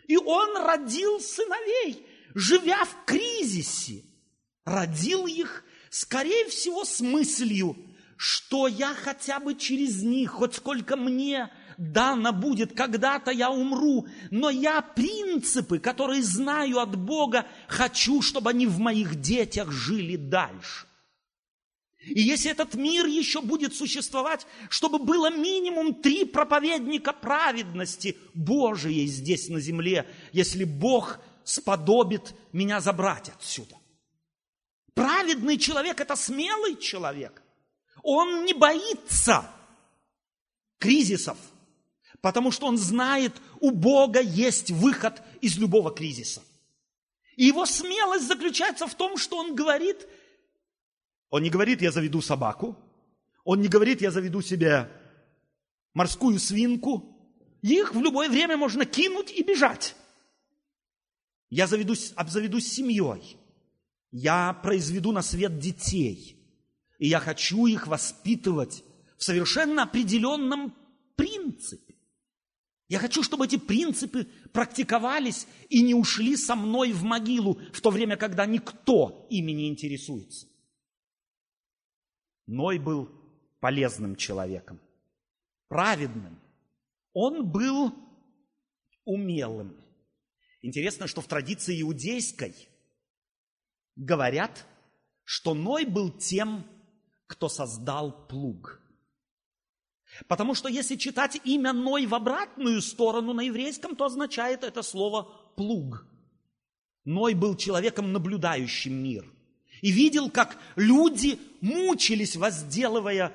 И 0.08 0.18
он 0.18 0.58
родил 0.58 1.22
сыновей, 1.22 2.06
живя 2.38 2.86
в 2.86 3.06
кризисе. 3.06 4.04
Родил 4.64 5.26
их, 5.26 5.64
скорее 5.90 6.48
всего, 6.50 6.86
с 6.86 7.02
мыслью, 7.02 7.76
что 8.16 8.68
я 8.68 8.94
хотя 8.94 9.40
бы 9.40 9.56
через 9.56 10.04
них, 10.04 10.32
хоть 10.32 10.56
сколько 10.56 10.96
мне 10.96 11.52
дано 11.78 12.34
будет, 12.34 12.76
когда-то 12.76 13.32
я 13.32 13.50
умру, 13.50 14.08
но 14.30 14.50
я 14.50 14.82
принципы, 14.82 15.80
которые 15.80 16.22
знаю 16.22 16.80
от 16.80 16.96
Бога, 16.96 17.48
хочу, 17.68 18.22
чтобы 18.22 18.52
они 18.52 18.68
в 18.68 18.80
моих 18.80 19.20
детях 19.20 19.72
жили 19.72 20.16
дальше. 20.16 20.86
И 22.04 22.22
если 22.22 22.52
этот 22.52 22.76
мир 22.76 23.06
еще 23.06 23.42
будет 23.42 23.76
существовать, 23.76 24.46
чтобы 24.70 25.00
было 25.00 25.30
минимум 25.30 25.96
три 25.96 26.24
проповедника 26.24 27.14
праведности 27.14 28.16
Божией 28.34 29.08
здесь 29.08 29.50
на 29.50 29.60
земле, 29.60 30.08
если 30.32 30.64
Бог 30.64 31.20
сподобит 31.48 32.36
меня 32.52 32.82
забрать 32.82 33.30
отсюда. 33.30 33.78
Праведный 34.94 35.58
человек– 35.58 36.00
это 36.02 36.18
смелый 36.18 36.76
человек. 36.76 37.42
Он 38.04 38.44
не 38.44 38.54
боится 38.54 39.50
кризисов, 40.78 41.38
потому 42.20 42.52
что 42.52 42.68
он 42.68 42.78
знает, 42.78 43.34
у 43.62 43.72
Бога 43.72 44.20
есть 44.20 44.72
выход 44.72 45.22
из 45.40 45.58
любого 45.58 45.94
кризиса. 45.94 46.44
И 47.38 47.46
его 47.46 47.66
смелость 47.66 48.28
заключается 48.28 48.86
в 48.86 48.96
том, 48.96 49.16
что 49.16 49.38
он 49.38 49.56
говорит, 49.56 50.06
он 51.30 51.44
не 51.44 51.50
говорит, 51.50 51.82
я 51.82 51.92
заведу 51.92 52.22
собаку, 52.22 52.76
он 53.46 53.62
не 53.62 53.70
говорит, 53.70 54.02
я 54.02 54.12
заведу 54.12 54.42
себе 54.42 54.92
морскую 55.94 56.40
свинку. 56.40 57.16
Их 57.62 57.96
в 57.96 58.02
любое 58.02 58.28
время 58.28 58.58
можно 58.58 58.86
кинуть 58.86 59.32
и 59.32 59.44
бежать. 59.44 59.96
Я 61.50 61.68
заведусь, 61.68 62.14
обзаведусь 62.16 62.68
семьей. 62.68 63.38
Я 64.12 64.54
произведу 64.54 65.12
на 65.12 65.22
свет 65.22 65.60
детей. 65.60 66.36
И 67.00 67.08
я 67.08 67.20
хочу 67.20 67.68
их 67.68 67.88
воспитывать 67.88 68.84
в 69.18 69.24
совершенно 69.24 69.84
определенном 69.84 70.74
принципе. 71.16 71.96
Я 72.90 73.00
хочу, 73.00 73.22
чтобы 73.22 73.46
эти 73.46 73.58
принципы 73.58 74.28
практиковались 74.54 75.46
и 75.70 75.82
не 75.82 75.94
ушли 75.94 76.38
со 76.38 76.56
мной 76.56 76.94
в 76.94 77.04
могилу 77.04 77.60
в 77.74 77.82
то 77.82 77.90
время, 77.90 78.16
когда 78.16 78.46
никто 78.46 79.28
ими 79.30 79.52
не 79.52 79.68
интересуется. 79.68 80.48
Ной 82.46 82.80
был 82.80 83.10
полезным 83.60 84.16
человеком, 84.16 84.80
праведным. 85.68 86.40
Он 87.12 87.46
был 87.46 87.94
умелым. 89.04 89.76
Интересно, 90.68 91.08
что 91.08 91.22
в 91.22 91.28
традиции 91.28 91.82
иудейской 91.82 92.54
говорят, 93.96 94.66
что 95.24 95.54
Ной 95.54 95.86
был 95.86 96.12
тем, 96.12 96.66
кто 97.26 97.48
создал 97.48 98.28
плуг. 98.28 98.82
Потому 100.28 100.56
что 100.56 100.68
если 100.68 100.98
читать 100.98 101.40
имя 101.46 101.72
Ной 101.72 102.06
в 102.06 102.14
обратную 102.14 102.82
сторону 102.82 103.32
на 103.32 103.44
еврейском, 103.44 103.96
то 103.96 104.04
означает 104.04 104.66
это 104.66 104.82
слово 104.82 105.34
плуг. 105.56 106.06
Ной 107.06 107.34
был 107.34 107.56
человеком, 107.56 108.12
наблюдающим 108.12 108.92
мир. 108.92 109.26
И 109.82 109.90
видел, 109.90 110.30
как 110.30 110.58
люди 110.76 111.40
мучились, 111.62 112.36
возделывая 112.36 113.34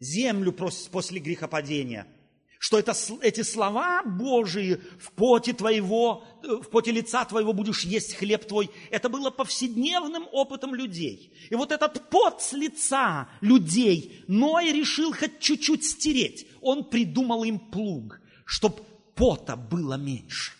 землю 0.00 0.52
после 0.52 1.20
грехопадения– 1.20 2.06
что 2.58 2.78
это, 2.78 2.94
эти 3.22 3.42
слова 3.42 4.02
Божии 4.02 4.80
в 4.98 5.12
поте 5.12 5.52
твоего, 5.52 6.24
э, 6.42 6.48
в 6.48 6.70
поте 6.70 6.90
лица 6.90 7.24
твоего 7.24 7.52
будешь 7.52 7.82
есть 7.82 8.14
хлеб 8.14 8.46
твой, 8.46 8.70
это 8.90 9.08
было 9.08 9.30
повседневным 9.30 10.26
опытом 10.32 10.74
людей. 10.74 11.34
И 11.50 11.54
вот 11.54 11.72
этот 11.72 12.08
пот 12.08 12.42
с 12.42 12.52
лица 12.52 13.28
людей 13.40 14.24
Ной 14.26 14.72
решил 14.72 15.12
хоть 15.12 15.38
чуть-чуть 15.38 15.84
стереть. 15.84 16.46
Он 16.60 16.84
придумал 16.84 17.44
им 17.44 17.58
плуг, 17.58 18.20
чтобы 18.44 18.82
пота 19.14 19.56
было 19.56 19.94
меньше. 19.94 20.52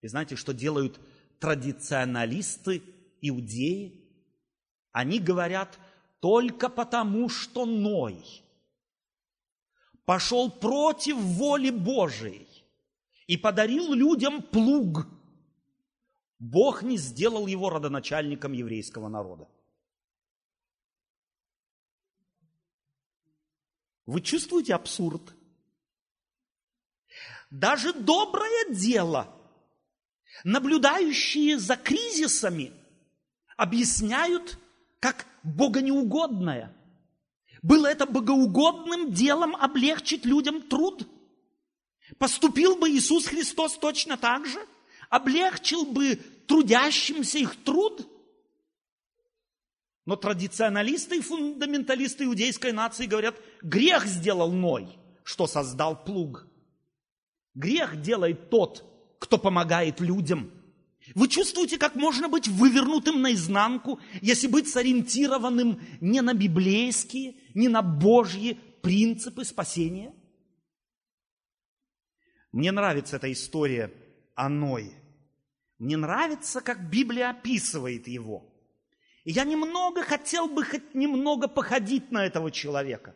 И 0.00 0.08
знаете, 0.08 0.34
что 0.34 0.52
делают 0.52 0.98
традиционалисты, 1.38 2.82
иудеи? 3.20 4.00
Они 4.90 5.20
говорят– 5.20 5.78
только 6.22 6.68
потому, 6.68 7.28
что 7.28 7.66
Ной 7.66 8.24
пошел 10.04 10.52
против 10.52 11.16
воли 11.16 11.70
Божией 11.70 12.46
и 13.26 13.36
подарил 13.36 13.92
людям 13.92 14.40
плуг. 14.40 15.08
Бог 16.38 16.84
не 16.84 16.96
сделал 16.96 17.48
его 17.48 17.70
родоначальником 17.70 18.52
еврейского 18.52 19.08
народа. 19.08 19.48
Вы 24.06 24.20
чувствуете 24.20 24.76
абсурд? 24.76 25.34
Даже 27.50 27.92
доброе 27.92 28.72
дело, 28.72 29.26
наблюдающие 30.44 31.58
за 31.58 31.76
кризисами, 31.76 32.72
объясняют 33.56 34.56
как 35.02 35.26
богонеугодное. 35.42 36.72
Было 37.60 37.88
это 37.88 38.06
богоугодным 38.06 39.12
делом 39.12 39.56
облегчить 39.56 40.24
людям 40.24 40.62
труд? 40.62 41.08
Поступил 42.18 42.76
бы 42.76 42.88
Иисус 42.88 43.26
Христос 43.26 43.76
точно 43.78 44.16
так 44.16 44.46
же? 44.46 44.64
Облегчил 45.10 45.84
бы 45.84 46.14
трудящимся 46.46 47.38
их 47.38 47.56
труд? 47.64 48.08
Но 50.06 50.14
традиционалисты 50.14 51.16
и 51.16 51.20
фундаменталисты 51.20 52.24
иудейской 52.24 52.70
нации 52.70 53.06
говорят, 53.06 53.34
грех 53.60 54.06
сделал 54.06 54.52
Ной, 54.52 54.88
что 55.24 55.48
создал 55.48 56.04
плуг. 56.04 56.46
Грех 57.54 58.00
делает 58.00 58.50
тот, 58.50 58.84
кто 59.18 59.36
помогает 59.36 59.98
людям– 59.98 60.52
вы 61.14 61.28
чувствуете, 61.28 61.78
как 61.78 61.94
можно 61.94 62.28
быть 62.28 62.48
вывернутым 62.48 63.20
наизнанку, 63.20 64.00
если 64.20 64.46
быть 64.46 64.68
сориентированным 64.68 65.80
не 66.00 66.20
на 66.20 66.34
библейские, 66.34 67.34
не 67.54 67.68
на 67.68 67.82
Божьи 67.82 68.58
принципы 68.82 69.44
спасения? 69.44 70.14
Мне 72.52 72.72
нравится 72.72 73.16
эта 73.16 73.32
история 73.32 73.92
о 74.34 74.48
Ное. 74.48 74.92
Мне 75.78 75.96
нравится, 75.96 76.60
как 76.60 76.90
Библия 76.90 77.30
описывает 77.30 78.06
его. 78.06 78.48
И 79.24 79.32
я 79.32 79.44
немного 79.44 80.02
хотел 80.02 80.48
бы 80.48 80.64
хоть 80.64 80.94
немного 80.94 81.48
походить 81.48 82.10
на 82.10 82.26
этого 82.26 82.50
человека. 82.50 83.14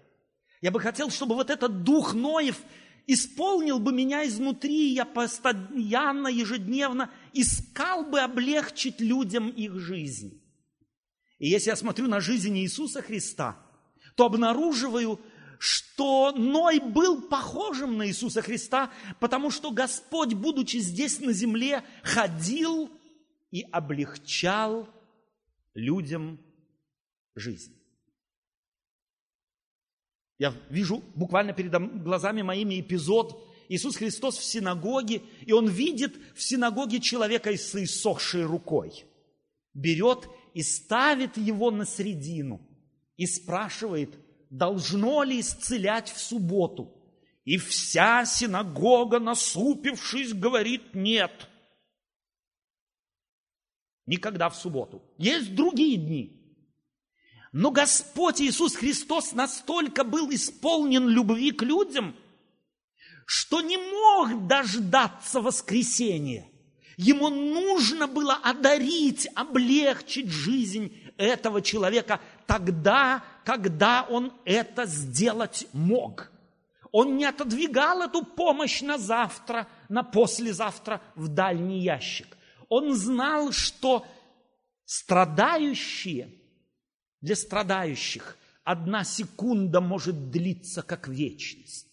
Я 0.60 0.70
бы 0.70 0.80
хотел, 0.80 1.10
чтобы 1.10 1.34
вот 1.34 1.50
этот 1.50 1.82
дух 1.82 2.14
Ноев 2.14 2.60
исполнил 3.06 3.78
бы 3.78 3.92
меня 3.92 4.26
изнутри, 4.26 4.92
я 4.92 5.04
постоянно, 5.04 6.28
ежедневно 6.28 7.10
искал 7.40 8.04
бы 8.04 8.20
облегчить 8.20 9.00
людям 9.00 9.48
их 9.48 9.78
жизнь. 9.78 10.42
И 11.38 11.48
если 11.48 11.70
я 11.70 11.76
смотрю 11.76 12.08
на 12.08 12.20
жизнь 12.20 12.56
Иисуса 12.58 13.02
Христа, 13.02 13.58
то 14.14 14.26
обнаруживаю, 14.26 15.20
что 15.58 16.32
Ной 16.32 16.80
был 16.80 17.22
похожим 17.22 17.98
на 17.98 18.08
Иисуса 18.08 18.42
Христа, 18.42 18.90
потому 19.20 19.50
что 19.50 19.70
Господь, 19.70 20.34
будучи 20.34 20.78
здесь 20.78 21.20
на 21.20 21.32
земле, 21.32 21.84
ходил 22.02 22.90
и 23.50 23.62
облегчал 23.70 24.88
людям 25.74 26.38
жизнь. 27.34 27.74
Я 30.38 30.54
вижу 30.68 31.02
буквально 31.14 31.52
перед 31.52 31.72
глазами 32.02 32.42
моими 32.42 32.80
эпизод 32.80 33.42
Иисус 33.68 33.96
Христос 33.96 34.38
в 34.38 34.44
синагоге, 34.44 35.22
и 35.44 35.52
Он 35.52 35.68
видит 35.68 36.16
в 36.34 36.42
синагоге 36.42 37.00
человека 37.00 37.56
с 37.56 37.74
иссохшей 37.74 38.44
рукой. 38.44 39.04
Берет 39.74 40.28
и 40.54 40.62
ставит 40.62 41.36
его 41.36 41.70
на 41.70 41.84
середину 41.84 42.60
и 43.16 43.26
спрашивает, 43.26 44.18
должно 44.50 45.22
ли 45.22 45.40
исцелять 45.40 46.10
в 46.10 46.18
субботу. 46.18 46.92
И 47.44 47.58
вся 47.58 48.24
синагога, 48.24 49.20
насупившись, 49.20 50.32
говорит 50.32 50.94
нет. 50.94 51.48
Никогда 54.06 54.48
в 54.48 54.56
субботу. 54.56 55.02
Есть 55.18 55.54
другие 55.54 55.96
дни. 55.96 56.36
Но 57.52 57.70
Господь 57.70 58.40
Иисус 58.40 58.76
Христос 58.76 59.32
настолько 59.32 60.04
был 60.04 60.30
исполнен 60.30 61.08
любви 61.08 61.52
к 61.52 61.62
людям, 61.62 62.14
что 63.26 63.60
не 63.60 63.76
мог 63.76 64.46
дождаться 64.46 65.42
воскресения. 65.42 66.48
Ему 66.96 67.28
нужно 67.28 68.06
было 68.06 68.34
одарить, 68.34 69.28
облегчить 69.34 70.30
жизнь 70.30 70.96
этого 71.18 71.60
человека 71.60 72.20
тогда, 72.46 73.22
когда 73.44 74.06
он 74.08 74.32
это 74.46 74.86
сделать 74.86 75.66
мог. 75.74 76.30
Он 76.92 77.16
не 77.16 77.26
отодвигал 77.26 78.00
эту 78.02 78.24
помощь 78.24 78.80
на 78.80 78.96
завтра, 78.96 79.68
на 79.90 80.02
послезавтра 80.02 81.02
в 81.16 81.28
дальний 81.28 81.80
ящик. 81.80 82.38
Он 82.70 82.94
знал, 82.94 83.52
что 83.52 84.06
страдающие– 84.86 86.30
Для 87.20 87.34
страдающих 87.34 88.36
одна 88.62 89.02
секунда 89.02 89.80
может 89.80 90.30
длиться 90.30 90.82
как 90.82 91.08
вечность. 91.08 91.85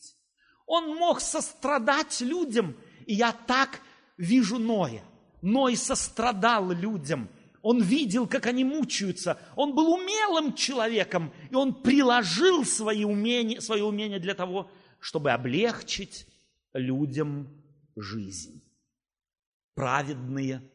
Он 0.76 0.96
мог 0.96 1.22
сострадать 1.22 2.20
людям, 2.22 2.76
и 3.06 3.14
я 3.14 3.32
так 3.32 3.80
вижу 4.18 4.58
Ноя. 4.58 5.04
Ной 5.44 5.76
сострадал 5.76 6.72
людям. 6.72 7.30
Он 7.62 7.80
видел, 7.80 8.26
как 8.26 8.48
они 8.48 8.64
мучаются. 8.64 9.40
Он 9.56 9.76
был 9.76 9.94
умелым 9.94 10.56
человеком, 10.56 11.32
и 11.52 11.54
он 11.54 11.76
приложил 11.76 12.66
свои 12.66 13.04
умения, 13.04 13.60
свое 13.60 13.84
умение 13.84 14.20
для 14.20 14.34
того, 14.34 14.68
чтобы 14.98 15.30
облегчить 15.30 16.26
людям 16.74 17.48
жизнь. 17.96 18.64
Праведные, 19.76 20.68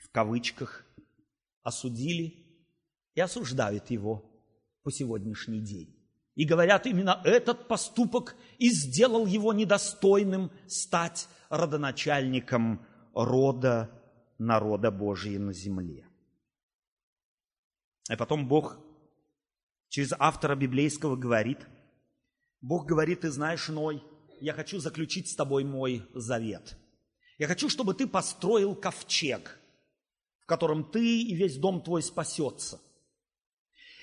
в 0.00 0.10
кавычках, 0.10 0.84
осудили 1.62 2.44
и 3.14 3.20
осуждают 3.20 3.88
его 3.90 4.28
по 4.82 4.90
сегодняшний 4.90 5.60
день. 5.60 5.95
И 6.36 6.44
говорят, 6.44 6.86
именно 6.86 7.20
этот 7.24 7.66
поступок 7.66 8.36
и 8.58 8.70
сделал 8.70 9.26
его 9.26 9.52
недостойным 9.52 10.52
стать 10.68 11.28
родоначальником 11.48 12.86
рода 13.14 13.90
народа 14.38 14.90
Божия 14.90 15.38
на 15.38 15.54
земле. 15.54 16.06
И 18.10 18.16
потом 18.16 18.46
Бог 18.46 18.78
через 19.88 20.12
автора 20.18 20.54
библейского 20.54 21.16
говорит, 21.16 21.66
Бог 22.60 22.86
говорит, 22.86 23.22
ты 23.22 23.30
знаешь, 23.30 23.68
Ной, 23.68 24.02
я 24.40 24.52
хочу 24.52 24.78
заключить 24.78 25.30
с 25.30 25.34
тобой 25.34 25.64
мой 25.64 26.06
завет. 26.14 26.76
Я 27.38 27.46
хочу, 27.46 27.70
чтобы 27.70 27.94
ты 27.94 28.06
построил 28.06 28.74
ковчег, 28.74 29.58
в 30.40 30.46
котором 30.46 30.84
ты 30.84 31.22
и 31.22 31.34
весь 31.34 31.56
дом 31.56 31.82
твой 31.82 32.02
спасется. 32.02 32.80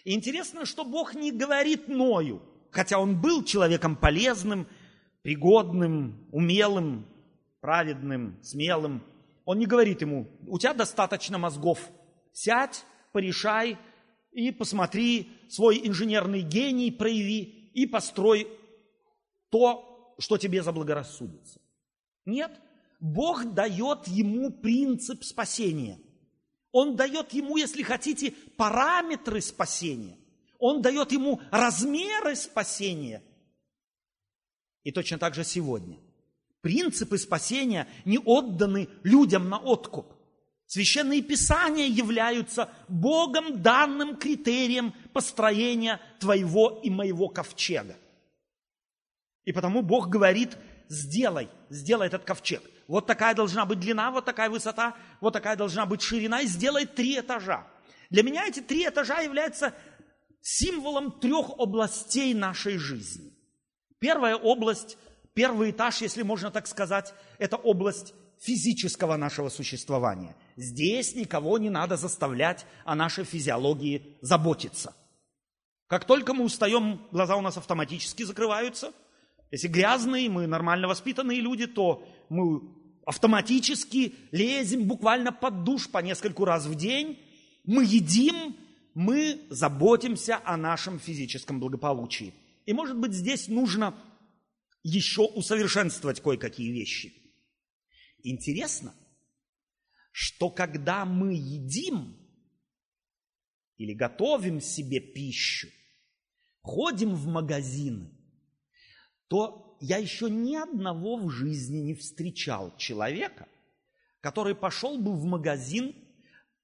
И 0.04 0.14
интересно, 0.14 0.66
что 0.66 0.84
Бог 0.84 1.16
не 1.16 1.32
говорит 1.32 1.88
Ною, 1.88 2.42
хотя 2.72 3.00
он 3.00 3.20
был 3.20 3.44
человеком 3.44 3.96
полезным, 3.96 4.68
пригодным, 5.22 6.28
умелым, 6.32 7.08
праведным, 7.62 8.38
смелым. 8.44 9.02
Он 9.46 9.60
не 9.60 9.66
говорит 9.66 10.02
ему, 10.02 10.28
у 10.48 10.60
тебя 10.60 10.74
достаточно 10.74 11.38
мозгов, 11.38 11.80
сядь, 12.34 12.86
порешай 13.14 13.78
и 14.32 14.52
посмотри, 14.52 15.32
свой 15.48 15.88
инженерный 15.88 16.42
гений 16.42 16.92
прояви 16.92 17.70
и 17.74 17.86
построй 17.86 18.48
то, 19.50 20.16
что 20.18 20.38
тебе 20.38 20.64
заблагорассудится. 20.64 21.62
Нет, 22.26 22.52
Бог 23.00 23.54
дает 23.54 24.08
ему 24.08 24.52
принцип 24.52 25.24
спасения. 25.24 26.00
Он 26.74 26.96
дает 26.96 27.32
ему, 27.34 27.56
если 27.56 27.84
хотите, 27.84 28.32
параметры 28.58 29.40
спасения. 29.42 30.18
Он 30.58 30.82
дает 30.82 31.12
ему 31.12 31.40
размеры 31.52 32.36
спасения. 32.36 33.22
И 34.84 34.92
точно 34.92 35.20
так 35.20 35.36
же 35.36 35.44
сегодня. 35.44 36.00
Принципы 36.62 37.20
спасения 37.20 37.88
не 38.06 38.18
отданы 38.18 38.90
людям 39.04 39.50
на 39.50 39.60
откуп. 39.60 40.14
Священные 40.66 41.22
Писания 41.22 41.86
являются 41.86 42.70
Богом 42.88 43.62
данным 43.62 44.18
критерием 44.18 44.94
построения 45.14 46.02
твоего 46.20 46.82
и 46.84 46.90
моего 46.90 47.30
ковчега. 47.30 47.96
И 49.44 49.52
потому 49.52 49.84
Бог 49.84 50.08
говорит, 50.08 50.58
сделай, 50.90 51.50
сделай 51.70 52.08
этот 52.08 52.24
ковчег. 52.24 52.64
Вот 52.88 53.08
такая 53.08 53.34
должна 53.34 53.66
быть 53.66 53.80
длина, 53.80 54.12
вот 54.12 54.26
такая 54.26 54.50
высота, 54.50 54.96
вот 55.22 55.34
такая 55.34 55.56
должна 55.56 55.86
быть 55.86 56.02
ширина, 56.02 56.42
и 56.42 56.48
сделай 56.48 56.86
три 56.86 57.20
этажа. 57.20 57.66
Для 58.10 58.24
меня 58.24 58.46
эти 58.48 58.60
три 58.60 58.88
этажа 58.88 59.20
являются 59.22 59.74
символом 60.42 61.12
трех 61.20 61.52
областей 61.58 62.34
нашей 62.34 62.78
жизни. 62.78 63.34
Первая 64.00 64.36
область, 64.36 64.98
первый 65.34 65.72
этаж, 65.72 66.02
если 66.02 66.24
можно 66.24 66.52
так 66.52 66.68
сказать, 66.68 67.14
это 67.40 67.56
область 67.56 68.14
физического 68.40 69.16
нашего 69.16 69.48
существования. 69.48 70.36
Здесь 70.58 71.16
никого 71.16 71.58
не 71.58 71.70
надо 71.70 71.96
заставлять 71.96 72.66
о 72.84 72.96
нашей 72.96 73.24
физиологии 73.24 74.18
заботиться. 74.22 74.94
Как 75.88 76.06
только 76.06 76.34
мы 76.34 76.44
устаем, 76.44 77.08
глаза 77.12 77.38
у 77.38 77.42
нас 77.42 77.56
автоматически 77.56 78.24
закрываются. 78.24 78.92
Если 79.54 79.68
грязные, 79.68 80.32
мы 80.32 80.48
нормально 80.48 80.88
воспитанные 80.88 81.40
люди, 81.40 81.68
то 81.68 82.04
мы 82.28 82.74
автоматически 83.06 84.16
лезем 84.32 84.88
буквально 84.88 85.32
под 85.32 85.64
душ 85.64 85.92
по 85.92 86.00
нескольку 86.00 86.44
раз 86.44 86.66
в 86.66 86.74
день. 86.74 87.20
Мы 87.64 87.86
едим, 87.86 88.58
мы 88.96 89.46
заботимся 89.52 90.42
о 90.44 90.58
нашем 90.58 91.00
физическом 91.00 91.60
благополучии. 91.60 92.34
И, 92.66 92.74
может 92.74 92.98
быть, 92.98 93.14
здесь 93.14 93.48
нужно 93.48 93.96
еще 94.82 95.22
усовершенствовать 95.22 96.20
кое-какие 96.20 96.72
вещи. 96.72 97.14
Интересно, 98.24 98.96
что 100.12 100.50
когда 100.50 101.06
мы 101.06 101.36
едим 101.36 102.18
или 103.78 103.94
готовим 103.94 104.62
себе 104.62 105.00
пищу, 105.00 105.68
ходим 106.64 107.14
в 107.14 107.28
магазины, 107.28 108.10
то 109.28 109.78
я 109.80 109.98
еще 109.98 110.30
ни 110.30 110.56
одного 110.56 111.18
в 111.18 111.30
жизни 111.30 111.80
не 111.80 111.94
встречал 111.94 112.76
человека, 112.78 113.48
который 114.22 114.56
пошел 114.56 114.98
бы 114.98 115.14
в 115.14 115.26
магазин, 115.26 115.96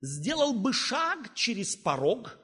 сделал 0.01 0.53
бы 0.53 0.71
шаг 0.71 1.33
через 1.35 1.75
порог, 1.75 2.39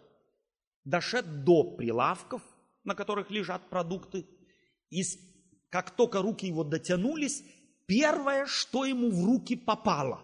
дошел 0.83 1.21
до 1.23 1.75
прилавков, 1.75 2.41
на 2.83 2.95
которых 2.95 3.31
лежат 3.31 3.69
продукты, 3.69 4.27
и 4.89 5.03
как 5.69 5.91
только 5.91 6.21
руки 6.21 6.45
его 6.45 6.63
дотянулись, 6.63 7.43
первое, 7.85 8.45
что 8.45 8.85
ему 8.85 9.09
в 9.11 9.25
руки 9.25 9.55
попало, 9.55 10.21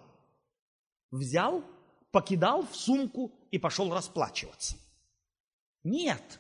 взял, 1.12 1.64
покидал 2.12 2.66
в 2.66 2.76
сумку 2.76 3.32
и 3.52 3.58
пошел 3.58 3.94
расплачиваться. 3.94 4.78
Нет, 5.84 6.40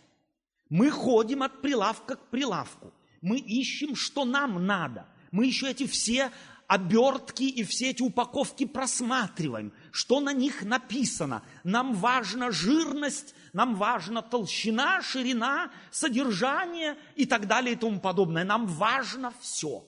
мы 0.70 0.90
ходим 0.92 1.44
от 1.44 1.62
прилавка 1.62 2.16
к 2.16 2.30
прилавку. 2.30 2.94
Мы 3.22 3.38
ищем, 3.38 3.96
что 3.96 4.26
нам 4.26 4.66
надо. 4.66 5.06
Мы 5.32 5.46
еще 5.46 5.70
эти 5.70 5.86
все 5.86 6.32
обертки 6.68 7.44
и 7.44 7.64
все 7.64 7.92
эти 7.92 8.02
упаковки 8.02 8.66
просматриваем, 8.66 9.74
что 9.92 10.20
на 10.20 10.34
них 10.34 10.64
написано. 10.64 11.44
Нам 11.64 11.94
важна 11.94 12.52
жирность, 12.52 13.36
нам 13.54 13.76
важна 13.76 14.22
толщина, 14.22 15.02
ширина, 15.02 15.72
содержание 15.92 16.98
и 17.16 17.26
так 17.26 17.48
далее 17.48 17.74
и 17.74 17.78
тому 17.78 18.00
подобное. 18.00 18.44
Нам 18.44 18.66
важно 18.66 19.34
все. 19.40 19.86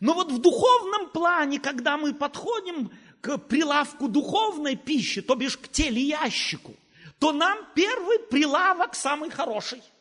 Но 0.00 0.14
вот 0.14 0.30
в 0.30 0.40
духовном 0.40 1.10
плане, 1.10 1.58
когда 1.58 1.96
мы 1.96 2.14
подходим 2.14 2.90
к 3.20 3.38
прилавку 3.38 4.08
духовной 4.08 4.76
пищи, 4.76 5.22
то 5.22 5.34
бишь 5.34 5.56
к 5.56 5.68
телеящику, 5.68 6.76
то 7.18 7.32
нам 7.32 7.58
первый 7.74 8.18
прилавок 8.20 8.94
самый 8.94 9.30
хороший– 9.30 9.82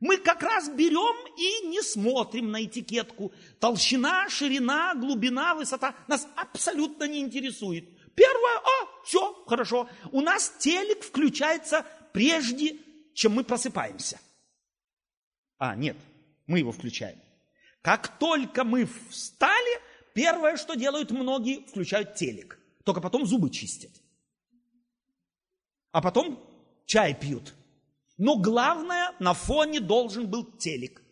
мы 0.00 0.16
как 0.16 0.42
раз 0.42 0.68
берем 0.70 1.16
и 1.36 1.68
не 1.68 1.82
смотрим 1.82 2.50
на 2.50 2.64
этикетку. 2.64 3.32
Толщина, 3.58 4.28
ширина, 4.30 4.94
глубина, 4.94 5.54
высота 5.54 5.94
нас 6.08 6.26
абсолютно 6.36 7.04
не 7.04 7.20
интересует. 7.20 7.84
Первое, 8.14 8.58
а, 8.58 9.04
все, 9.04 9.34
хорошо. 9.46 9.88
У 10.10 10.22
нас 10.22 10.54
телек 10.58 11.04
включается 11.04 11.86
прежде, 12.12 12.78
чем 13.14 13.34
мы 13.34 13.44
просыпаемся. 13.44 14.18
А, 15.58 15.76
нет, 15.76 15.96
мы 16.46 16.58
его 16.58 16.72
включаем. 16.72 17.18
Как 17.82 18.18
только 18.18 18.64
мы 18.64 18.88
встали, 19.10 19.80
первое, 20.14 20.56
что 20.56 20.74
делают 20.74 21.10
многие, 21.10 21.66
включают 21.66 22.14
телек. 22.14 22.58
Только 22.84 23.02
потом 23.02 23.26
зубы 23.26 23.50
чистят. 23.50 23.92
А 25.92 26.00
потом 26.00 26.42
чай 26.86 27.14
пьют. 27.14 27.54
Но 28.22 28.38
главное, 28.38 29.16
на 29.18 29.32
фоне 29.32 29.80
должен 29.80 30.30
был 30.30 30.58
телек. 30.58 31.02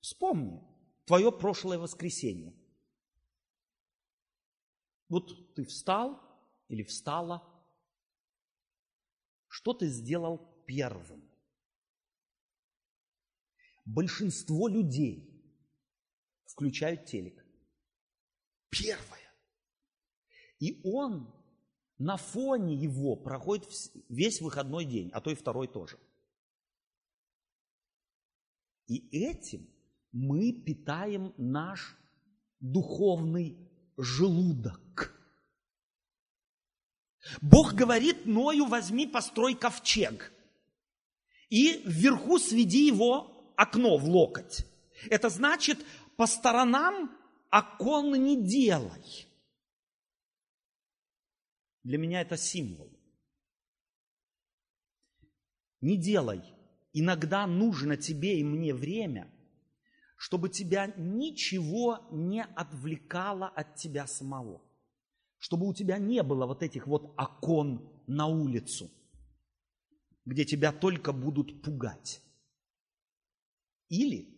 Вспомни 0.00 0.60
твое 1.06 1.30
прошлое 1.30 1.78
воскресенье. 1.78 2.58
Вот 5.08 5.54
ты 5.54 5.64
встал 5.64 6.20
или 6.66 6.82
встала. 6.82 7.40
Что 9.46 9.72
ты 9.74 9.86
сделал 9.86 10.60
первым? 10.66 11.22
Большинство 13.84 14.66
людей 14.66 15.40
включают 16.46 17.06
телек. 17.06 17.46
Первое. 18.70 19.32
И 20.58 20.80
он 20.82 21.37
на 21.98 22.16
фоне 22.16 22.74
его 22.74 23.16
проходит 23.16 23.68
весь 24.08 24.40
выходной 24.40 24.84
день, 24.84 25.10
а 25.12 25.20
то 25.20 25.30
и 25.30 25.34
второй 25.34 25.68
тоже. 25.68 25.98
И 28.86 29.08
этим 29.10 29.68
мы 30.12 30.52
питаем 30.52 31.34
наш 31.36 31.96
духовный 32.60 33.58
желудок. 33.96 35.14
Бог 37.42 37.74
говорит 37.74 38.24
Ною, 38.26 38.66
возьми, 38.66 39.06
построй 39.06 39.54
ковчег. 39.54 40.32
И 41.50 41.82
вверху 41.84 42.38
сведи 42.38 42.86
его 42.86 43.52
окно 43.56 43.98
в 43.98 44.04
локоть. 44.08 44.64
Это 45.10 45.28
значит, 45.28 45.84
по 46.16 46.26
сторонам 46.26 47.10
окон 47.50 48.12
не 48.12 48.42
делай. 48.42 49.27
Для 51.88 51.96
меня 51.96 52.20
это 52.20 52.36
символ. 52.36 52.92
Не 55.80 55.96
делай. 55.96 56.42
Иногда 56.92 57.46
нужно 57.46 57.96
тебе 57.96 58.38
и 58.38 58.44
мне 58.44 58.74
время, 58.74 59.32
чтобы 60.18 60.50
тебя 60.50 60.92
ничего 60.98 62.06
не 62.10 62.44
отвлекало 62.44 63.48
от 63.48 63.76
тебя 63.76 64.06
самого. 64.06 64.60
Чтобы 65.38 65.66
у 65.66 65.72
тебя 65.72 65.96
не 65.96 66.22
было 66.22 66.44
вот 66.44 66.62
этих 66.62 66.86
вот 66.86 67.14
окон 67.16 67.90
на 68.06 68.26
улицу, 68.26 68.90
где 70.26 70.44
тебя 70.44 70.72
только 70.72 71.14
будут 71.14 71.62
пугать. 71.62 72.20
Или 73.88 74.28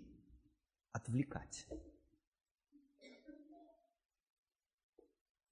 отвлекать. 0.93 1.67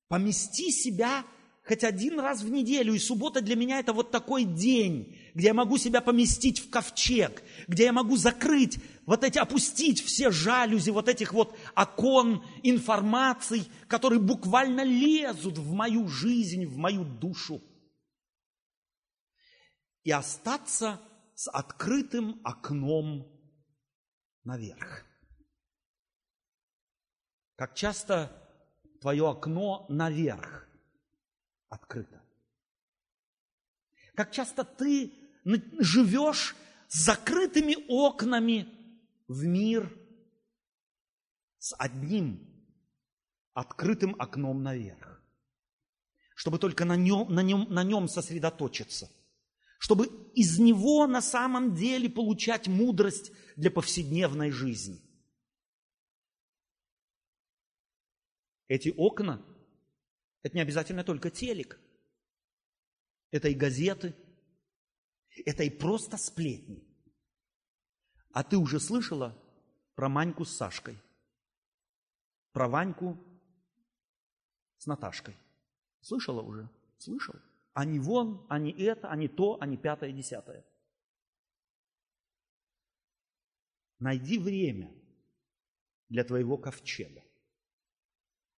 Помести 0.07 0.71
себя 0.71 1.27
хоть 1.69 1.85
один 1.85 2.19
раз 2.19 2.43
в 2.43 2.51
неделю. 2.51 2.95
И 2.95 2.99
суббота 2.99 3.43
для 3.43 3.55
меня 3.55 3.79
это 3.79 3.93
вот 3.93 4.11
такой 4.11 4.45
день, 4.45 5.19
где 5.35 5.49
я 5.49 5.55
могу 5.55 5.77
себя 5.77 6.01
поместить 6.01 6.61
в 6.61 6.71
ковчег, 6.71 7.43
где 7.69 7.85
я 7.85 7.93
могу 7.93 8.17
закрыть, 8.17 8.79
вот 9.05 9.23
эти, 9.23 9.39
опустить 9.39 10.03
все 10.03 10.31
жалюзи, 10.31 10.91
вот 10.91 11.09
этих 11.09 11.35
вот 11.35 11.57
окон 11.77 12.43
информаций, 12.63 13.71
которые 13.87 14.21
буквально 14.21 14.83
лезут 14.83 15.59
в 15.59 15.71
мою 15.73 16.09
жизнь, 16.09 16.65
в 16.65 16.79
мою 16.79 17.05
душу. 17.05 17.63
И 20.05 20.11
остаться 20.11 21.01
с 21.35 21.51
открытым 21.51 22.41
окном 22.45 23.31
наверх. 24.43 25.05
Как 27.57 27.75
часто 27.75 28.33
твое 29.01 29.29
окно 29.29 29.85
наверх 29.91 30.68
открыто. 31.69 32.23
Как 34.15 34.33
часто 34.33 34.65
ты 34.65 35.13
живешь 35.79 36.57
с 36.89 37.05
закрытыми 37.05 37.77
окнами 37.89 38.67
в 39.29 39.45
мир 39.45 39.97
с 41.59 41.75
одним 41.79 42.49
открытым 43.53 44.15
окном 44.19 44.63
наверх, 44.63 45.23
чтобы 46.35 46.59
только 46.59 46.85
на 46.85 46.97
нем, 46.97 47.33
на 47.33 47.43
нем, 47.43 47.67
на 47.69 47.83
нем 47.83 48.09
сосредоточиться, 48.09 49.11
чтобы 49.79 50.07
из 50.35 50.59
него 50.59 51.07
на 51.07 51.21
самом 51.21 51.75
деле 51.75 52.09
получать 52.09 52.69
мудрость 52.69 53.33
для 53.57 53.71
повседневной 53.71 54.51
жизни. 54.51 55.03
Эти 58.69 58.93
окна 58.97 59.45
это 60.43 60.55
не 60.57 60.63
обязательно 60.63 61.05
только 61.05 61.31
телек. 61.31 61.79
Это 63.31 63.49
и 63.49 63.55
газеты. 63.55 64.15
Это 65.45 65.63
и 65.65 65.71
просто 65.71 66.17
сплетни. 66.17 66.85
А 68.33 68.45
ты 68.45 68.57
уже 68.57 68.81
слышала 68.81 69.37
про 69.95 70.09
Маньку 70.09 70.45
с 70.45 70.57
Сашкой? 70.57 70.99
Про 72.53 72.69
Ваньку 72.69 73.19
с 74.79 74.87
Наташкой? 74.87 75.37
Слышала 76.01 76.43
уже? 76.43 76.69
Слышал? 76.99 77.35
Они 77.73 77.99
вон, 77.99 78.47
они 78.49 78.73
это, 78.73 79.11
они 79.11 79.29
то, 79.29 79.59
они 79.61 79.77
пятое, 79.77 80.13
десятое. 80.13 80.65
Найди 83.99 84.39
время 84.39 84.93
для 86.09 86.25
твоего 86.25 86.57
ковчега. 86.57 87.23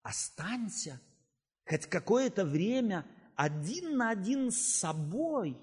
Останься 0.02 1.00
хоть 1.70 1.86
какое-то 1.86 2.44
время 2.44 3.06
один 3.36 3.96
на 3.96 4.10
один 4.10 4.50
с 4.50 4.56
собой 4.56 5.56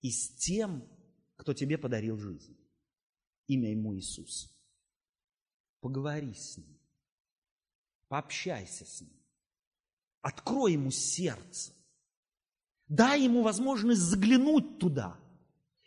и 0.00 0.10
с 0.10 0.30
тем, 0.30 0.82
кто 1.36 1.54
тебе 1.54 1.78
подарил 1.78 2.18
жизнь. 2.18 2.56
Имя 3.46 3.70
ему 3.70 3.96
Иисус. 3.96 4.52
Поговори 5.80 6.34
с 6.34 6.56
ним. 6.56 6.76
Пообщайся 8.08 8.84
с 8.84 9.00
ним. 9.00 9.16
Открой 10.22 10.72
ему 10.72 10.90
сердце. 10.90 11.72
Дай 12.88 13.22
ему 13.22 13.42
возможность 13.42 14.00
заглянуть 14.00 14.80
туда. 14.80 15.16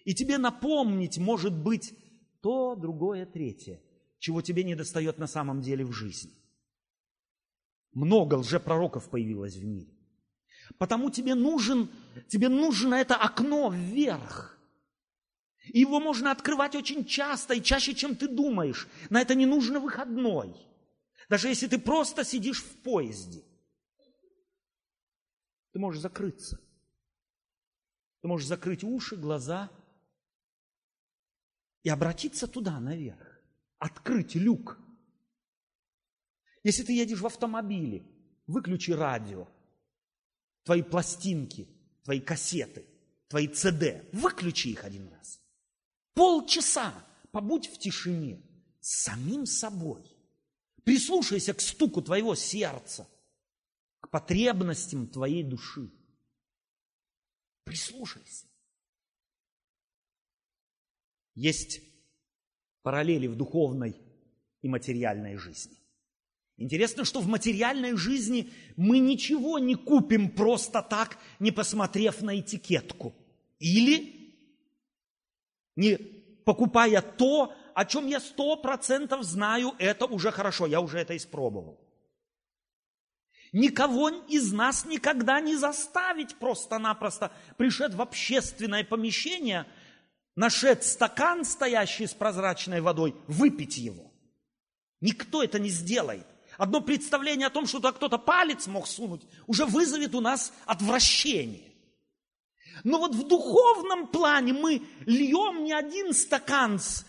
И 0.05 0.15
тебе 0.15 0.37
напомнить, 0.37 1.17
может 1.17 1.53
быть, 1.53 1.93
то, 2.41 2.75
другое, 2.75 3.25
третье, 3.25 3.81
чего 4.19 4.41
тебе 4.41 4.63
не 4.63 4.75
достает 4.75 5.17
на 5.17 5.27
самом 5.27 5.61
деле 5.61 5.85
в 5.85 5.91
жизни. 5.91 6.31
Много 7.93 8.35
лжепророков 8.35 9.09
появилось 9.09 9.55
в 9.55 9.63
мире. 9.63 9.93
Потому 10.77 11.09
тебе 11.09 11.35
нужен, 11.35 11.89
тебе 12.27 12.49
нужно 12.49 12.95
это 12.95 13.15
окно 13.15 13.69
вверх. 13.69 14.57
И 15.65 15.79
его 15.79 15.99
можно 15.99 16.31
открывать 16.31 16.75
очень 16.75 17.05
часто 17.05 17.53
и 17.53 17.63
чаще, 17.63 17.93
чем 17.93 18.15
ты 18.15 18.27
думаешь. 18.27 18.87
На 19.09 19.21
это 19.21 19.35
не 19.35 19.45
нужно 19.45 19.79
выходной. 19.79 20.55
Даже 21.29 21.47
если 21.47 21.67
ты 21.67 21.77
просто 21.79 22.23
сидишь 22.23 22.63
в 22.63 22.81
поезде. 22.81 23.43
Ты 25.71 25.79
можешь 25.79 26.01
закрыться. 26.01 26.59
Ты 28.21 28.27
можешь 28.27 28.47
закрыть 28.47 28.83
уши, 28.83 29.15
глаза 29.15 29.69
и 31.83 31.89
обратиться 31.89 32.47
туда, 32.47 32.79
наверх. 32.79 33.41
Открыть 33.79 34.35
люк. 34.35 34.79
Если 36.63 36.83
ты 36.83 36.93
едешь 36.93 37.19
в 37.19 37.25
автомобиле, 37.25 38.05
выключи 38.47 38.91
радио, 38.91 39.47
твои 40.63 40.81
пластинки, 40.81 41.67
твои 42.03 42.21
кассеты, 42.21 42.85
твои 43.27 43.47
ЦД, 43.47 44.09
выключи 44.13 44.69
их 44.69 44.83
один 44.85 45.09
раз. 45.09 45.41
Полчаса 46.13 46.93
побудь 47.31 47.67
в 47.67 47.77
тишине 47.77 48.41
с 48.79 49.03
самим 49.03 49.45
собой. 49.45 50.03
Прислушайся 50.83 51.53
к 51.53 51.61
стуку 51.61 52.01
твоего 52.01 52.35
сердца, 52.35 53.07
к 53.99 54.09
потребностям 54.09 55.07
твоей 55.07 55.43
души. 55.43 55.89
Прислушайся. 57.63 58.47
Есть 61.35 61.81
параллели 62.83 63.27
в 63.27 63.35
духовной 63.35 63.95
и 64.61 64.67
материальной 64.67 65.37
жизни. 65.37 65.82
Интересно, 66.57 67.03
что 67.03 67.19
в 67.19 67.27
материальной 67.27 67.95
жизни 67.95 68.51
мы 68.75 68.99
ничего 68.99 69.57
не 69.57 69.75
купим 69.75 70.29
просто 70.29 70.81
так, 70.81 71.17
не 71.39 71.51
посмотрев 71.51 72.21
на 72.21 72.39
этикетку. 72.39 73.13
Или 73.59 74.35
не 75.75 75.97
покупая 76.45 77.01
то, 77.01 77.53
о 77.73 77.85
чем 77.85 78.07
я 78.07 78.19
сто 78.19 78.55
процентов 78.55 79.23
знаю, 79.23 79.73
это 79.79 80.05
уже 80.05 80.31
хорошо, 80.31 80.67
я 80.67 80.79
уже 80.79 80.99
это 80.99 81.17
испробовал. 81.17 81.79
Никого 83.51 84.09
из 84.09 84.51
нас 84.51 84.85
никогда 84.85 85.39
не 85.39 85.55
заставить 85.55 86.35
просто-напросто, 86.35 87.31
пришед 87.57 87.93
в 87.93 88.01
общественное 88.01 88.83
помещение, 88.83 89.65
нашед 90.35 90.83
стакан, 90.83 91.45
стоящий 91.45 92.07
с 92.07 92.13
прозрачной 92.13 92.81
водой, 92.81 93.15
выпить 93.27 93.77
его. 93.77 94.11
Никто 95.01 95.43
это 95.43 95.59
не 95.59 95.69
сделает. 95.69 96.25
Одно 96.57 96.81
представление 96.81 97.47
о 97.47 97.51
том, 97.51 97.65
что 97.65 97.77
туда 97.77 97.91
кто-то 97.91 98.17
палец 98.17 98.67
мог 98.67 98.87
сунуть, 98.87 99.21
уже 99.47 99.65
вызовет 99.65 100.13
у 100.15 100.21
нас 100.21 100.53
отвращение. 100.65 101.73
Но 102.83 102.99
вот 102.99 103.15
в 103.15 103.27
духовном 103.27 104.07
плане 104.07 104.53
мы 104.53 104.81
льем 105.05 105.63
не 105.63 105.73
один 105.73 106.13
стакан 106.13 106.79
с 106.79 107.05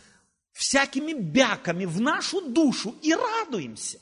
всякими 0.53 1.13
бяками 1.13 1.85
в 1.85 2.01
нашу 2.01 2.41
душу 2.43 2.95
и 3.03 3.13
радуемся. 3.13 4.01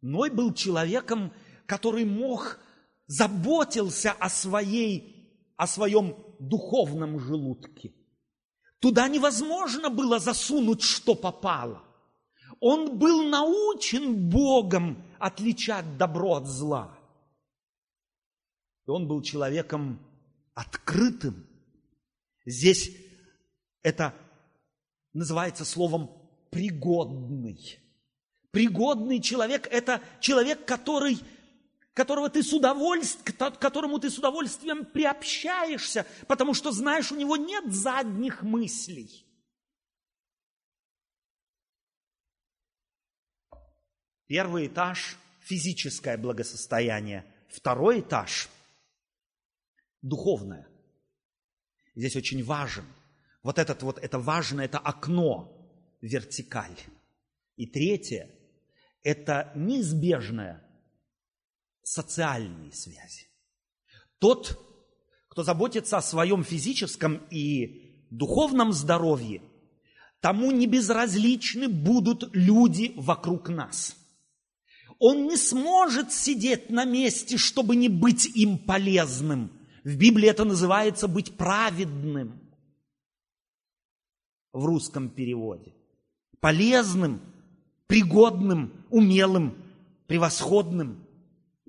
Ной 0.00 0.30
был 0.30 0.52
человеком, 0.52 1.32
который 1.66 2.04
мог, 2.04 2.58
заботился 3.06 4.12
о, 4.12 4.28
своей, 4.28 5.52
о 5.56 5.66
своем 5.66 6.16
духовном 6.38 7.20
желудке. 7.20 7.94
Туда 8.80 9.08
невозможно 9.08 9.90
было 9.90 10.18
засунуть, 10.18 10.82
что 10.82 11.14
попало. 11.14 11.84
Он 12.64 12.96
был 12.96 13.24
научен 13.24 14.28
Богом 14.28 15.04
отличать 15.18 15.98
добро 15.98 16.36
от 16.36 16.46
зла. 16.46 16.96
И 18.86 18.90
он 18.90 19.08
был 19.08 19.20
человеком 19.20 19.98
открытым. 20.54 21.44
Здесь 22.46 22.96
это 23.82 24.14
называется 25.12 25.64
словом 25.64 26.12
пригодный. 26.50 27.80
Пригодный 28.52 29.20
человек– 29.20 29.66
это 29.72 30.00
человек, 30.20 30.64
который 30.64 31.18
которого 31.94 32.30
ты 32.30 32.44
с 32.44 32.52
удовольствием, 32.52 33.52
к 33.54 33.58
которому 33.58 33.98
ты 33.98 34.08
с 34.08 34.18
удовольствием 34.18 34.84
приобщаешься, 34.84 36.06
потому 36.28 36.54
что 36.54 36.70
знаешь, 36.70 37.10
у 37.10 37.16
него 37.16 37.36
нет 37.36 37.74
задних 37.74 38.42
мыслей. 38.42 39.26
Первый 44.32 44.68
этаж– 44.68 45.18
физическое 45.40 46.16
благосостояние. 46.16 47.26
Второй 47.50 48.00
этаж– 48.00 48.48
духовное. 50.00 50.66
Здесь 51.94 52.16
очень 52.16 52.42
важен. 52.42 52.86
Вот 53.42 53.58
этот 53.58 53.82
вот, 53.82 53.98
это 53.98 54.18
важно, 54.18 54.62
это 54.62 54.78
окно, 54.78 55.52
вертикаль. 56.00 56.78
И 57.56 57.66
третье– 57.66 58.30
это 59.02 59.52
неизбежное 59.54 60.66
социальные 61.82 62.72
связи. 62.72 63.26
Тот, 64.18 64.58
кто 65.28 65.42
заботится 65.42 65.98
о 65.98 66.02
своем 66.02 66.42
физическом 66.42 67.16
и 67.28 68.06
духовном 68.10 68.72
здоровье, 68.72 69.42
тому 70.22 70.52
не 70.52 70.66
безразличны 70.66 71.68
будут 71.68 72.34
люди 72.34 72.94
вокруг 72.96 73.50
нас. 73.50 73.98
Он 75.04 75.26
не 75.26 75.36
сможет 75.36 76.12
сидеть 76.12 76.70
на 76.70 76.84
месте, 76.84 77.36
чтобы 77.36 77.74
не 77.74 77.88
быть 77.88 78.24
им 78.36 78.56
полезным. 78.56 79.50
В 79.82 79.96
Библии 79.96 80.28
это 80.28 80.44
называется 80.44 81.08
быть 81.08 81.36
праведным 81.36 82.38
в 84.52 84.64
русском 84.64 85.08
переводе. 85.08 85.74
Полезным, 86.38 87.20
пригодным, 87.88 88.72
умелым, 88.90 89.56
превосходным 90.06 91.04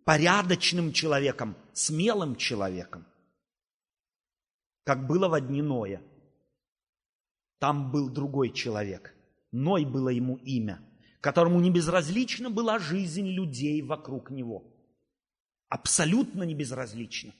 порядочным 0.05 0.93
человеком, 0.93 1.55
смелым 1.73 2.35
человеком, 2.35 3.03
как 4.83 5.07
было 5.07 5.27
в 5.27 5.41
дни 5.41 5.63
Ноя. 5.63 6.03
Там 7.57 7.89
был 7.89 8.09
другой 8.09 8.51
человек. 8.51 9.15
Ной 9.51 9.85
было 9.85 10.09
ему 10.09 10.35
имя, 10.35 10.79
которому 11.23 11.61
не 11.61 11.71
безразлична 11.71 12.49
была 12.49 12.79
жизнь 12.79 13.29
людей 13.29 13.81
вокруг 13.81 14.29
него. 14.29 14.65
Абсолютно 15.69 16.43
не 16.43 16.53
безразлична. 16.53 17.31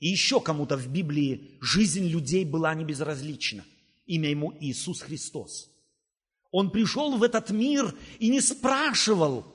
И 0.00 0.08
еще 0.08 0.40
кому-то 0.40 0.76
в 0.76 0.88
Библии 0.88 1.56
жизнь 1.60 2.08
людей 2.08 2.44
была 2.44 2.74
не 2.74 2.84
безразлична. 2.84 3.64
Имя 4.06 4.30
ему 4.30 4.52
Иисус 4.58 5.02
Христос. 5.02 5.70
Он 6.50 6.72
пришел 6.72 7.16
в 7.16 7.22
этот 7.22 7.50
мир 7.50 7.94
и 8.18 8.28
не 8.28 8.40
спрашивал, 8.40 9.46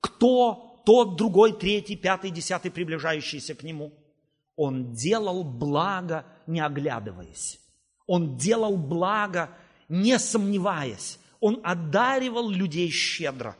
кто 0.00 0.80
тот, 0.86 1.16
другой, 1.16 1.58
третий, 1.58 1.96
пятый, 1.96 2.30
десятый, 2.30 2.70
приближающийся 2.70 3.56
к 3.56 3.64
нему. 3.64 3.92
Он 4.54 4.92
делал 4.92 5.42
благо, 5.42 6.24
не 6.46 6.60
оглядываясь. 6.60 7.58
Он 8.06 8.36
делал 8.36 8.76
благо, 8.76 9.50
не 9.88 10.16
сомневаясь. 10.20 11.18
Он 11.42 11.60
одаривал 11.62 12.48
людей 12.48 12.88
щедро. 12.88 13.56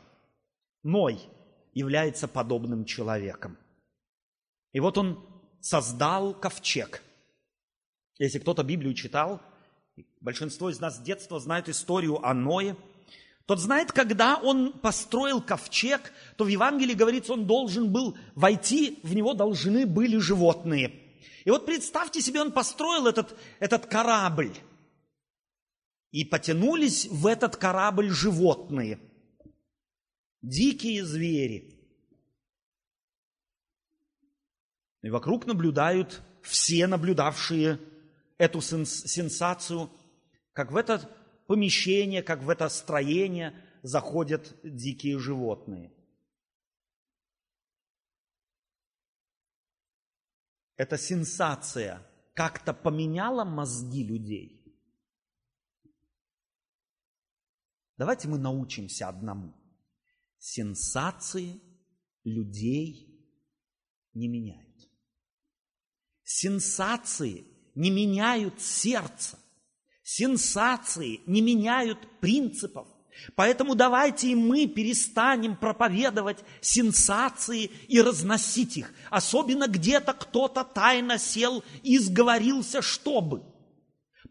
Ной 0.81 1.19
является 1.73 2.27
подобным 2.27 2.85
человеком. 2.85 3.57
И 4.71 4.79
вот 4.79 4.97
он 4.97 5.23
создал 5.59 6.33
ковчег. 6.33 7.03
Если 8.17 8.39
кто-то 8.39 8.63
Библию 8.63 8.95
читал, 8.95 9.39
большинство 10.21 10.71
из 10.71 10.79
нас 10.79 10.97
с 10.97 11.01
детства 11.01 11.39
знает 11.39 11.69
историю 11.69 12.25
о 12.25 12.33
Ное– 12.33 12.75
тот 13.45 13.59
знает, 13.59 13.91
когда 13.91 14.37
он 14.37 14.71
построил 14.71 15.41
ковчег, 15.41 16.13
то 16.37 16.45
в 16.45 16.47
Евангелии 16.47 16.93
говорится, 16.93 17.33
он 17.33 17.45
должен 17.45 17.91
был 17.91 18.17
войти, 18.35 18.99
в 19.03 19.13
него 19.13 19.33
должны 19.33 19.85
были 19.85 20.17
животные. 20.17 20.93
И 21.43 21.49
вот 21.49 21.65
представьте 21.65 22.21
себе, 22.21 22.41
он 22.41 22.53
построил 22.53 23.05
этот, 23.05 23.35
этот 23.59 23.85
корабль. 23.87 24.53
И 26.13 26.23
потянулись 26.23 27.07
в 27.07 27.27
этот 27.27 27.57
корабль 27.57 28.09
животные. 28.09 28.99
Дикие 30.41 31.03
звери. 31.03 31.73
И 35.01 35.09
вокруг 35.09 35.47
наблюдают 35.47 36.21
все 36.41 36.87
наблюдавшие 36.87 37.79
эту 38.37 38.61
сенсацию, 38.61 39.89
как 40.53 40.71
в 40.71 40.77
этот 40.77 41.09
помещение, 41.47 42.21
как 42.21 42.43
в 42.43 42.49
это 42.49 42.69
строение 42.69 43.59
заходят 43.81 44.55
дикие 44.63 45.17
животные. 45.17 45.91
Эта 50.77 50.97
сенсация 50.97 52.05
как-то 52.35 52.73
поменяла 52.73 53.43
мозги 53.43 54.03
людей. 54.03 54.62
Давайте 57.97 58.27
мы 58.27 58.37
научимся 58.37 59.07
одному. 59.07 59.53
Сенсации 60.39 61.61
людей 62.23 63.13
не 64.13 64.27
меняют. 64.27 64.63
Сенсации 66.23 67.45
не 67.75 67.91
меняют 67.91 68.61
сердце. 68.61 69.37
Сенсации 70.03 71.21
не 71.25 71.41
меняют 71.41 72.19
принципов. 72.19 72.87
Поэтому 73.35 73.75
давайте 73.75 74.29
и 74.29 74.35
мы 74.35 74.67
перестанем 74.67 75.55
проповедовать 75.55 76.39
сенсации 76.61 77.71
и 77.87 78.01
разносить 78.01 78.77
их. 78.77 78.93
Особенно 79.09 79.67
где-то 79.67 80.13
кто-то 80.13 80.63
тайно 80.63 81.17
сел 81.17 81.63
и 81.83 81.97
сговорился, 81.99 82.81
чтобы. 82.81 83.43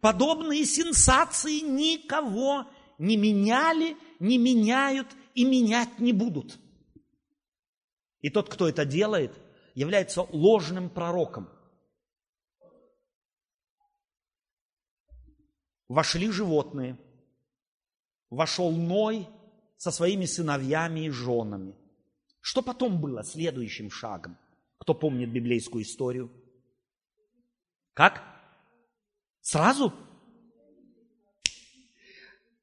Подобные 0.01 0.65
сенсации 0.65 1.61
никого 1.61 2.67
не 3.03 3.17
меняли, 3.17 3.97
не 4.21 4.39
меняют 4.39 5.09
и 5.35 5.45
менять 5.45 5.99
не 5.99 6.13
будут. 6.13 6.59
И 8.21 8.31
тот, 8.31 8.49
кто 8.49 8.69
это 8.69 8.85
делает, 8.85 9.33
является 9.75 10.23
ложным 10.23 10.89
пророком– 10.89 11.49
вошли 15.93 16.31
животные, 16.31 16.99
вошел 18.31 18.73
Ной 18.73 19.29
со 19.77 19.91
своими 19.91 20.25
сыновьями 20.25 21.01
и 21.01 21.11
женами. 21.11 21.77
Что 22.41 22.63
потом 22.63 23.01
было 23.01 23.23
следующим 23.23 23.91
шагом? 23.91 24.39
Кто 24.79 24.95
помнит 24.95 25.31
библейскую 25.31 25.85
историю? 25.85 26.31
Как? 27.93 28.23
Сразу? 29.43 29.93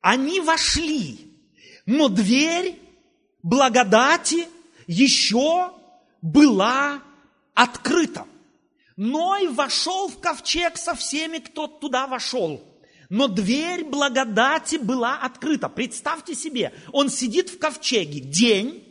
Они 0.01 0.39
вошли, 0.39 1.33
но 1.85 2.07
дверь 2.09 2.79
благодати 3.43 4.47
еще 4.87 5.71
была 6.21 7.01
открыта. 7.53 8.25
Ной 8.95 9.47
вошел 9.47 10.09
в 10.09 10.19
ковчег 10.19 10.77
со 10.77 10.93
всеми, 10.95 11.37
кто 11.37 11.67
туда 11.67 12.07
вошел– 12.07 12.63
но 13.09 13.27
дверь 13.27 13.85
благодати 13.85 14.75
была 14.75 15.17
открыта. 15.17 15.67
Представьте 15.67 16.35
себе, 16.35 16.71
он 16.91 17.09
сидит 17.09 17.49
в 17.49 17.57
ковчеге 17.57 18.19
день, 18.19 18.83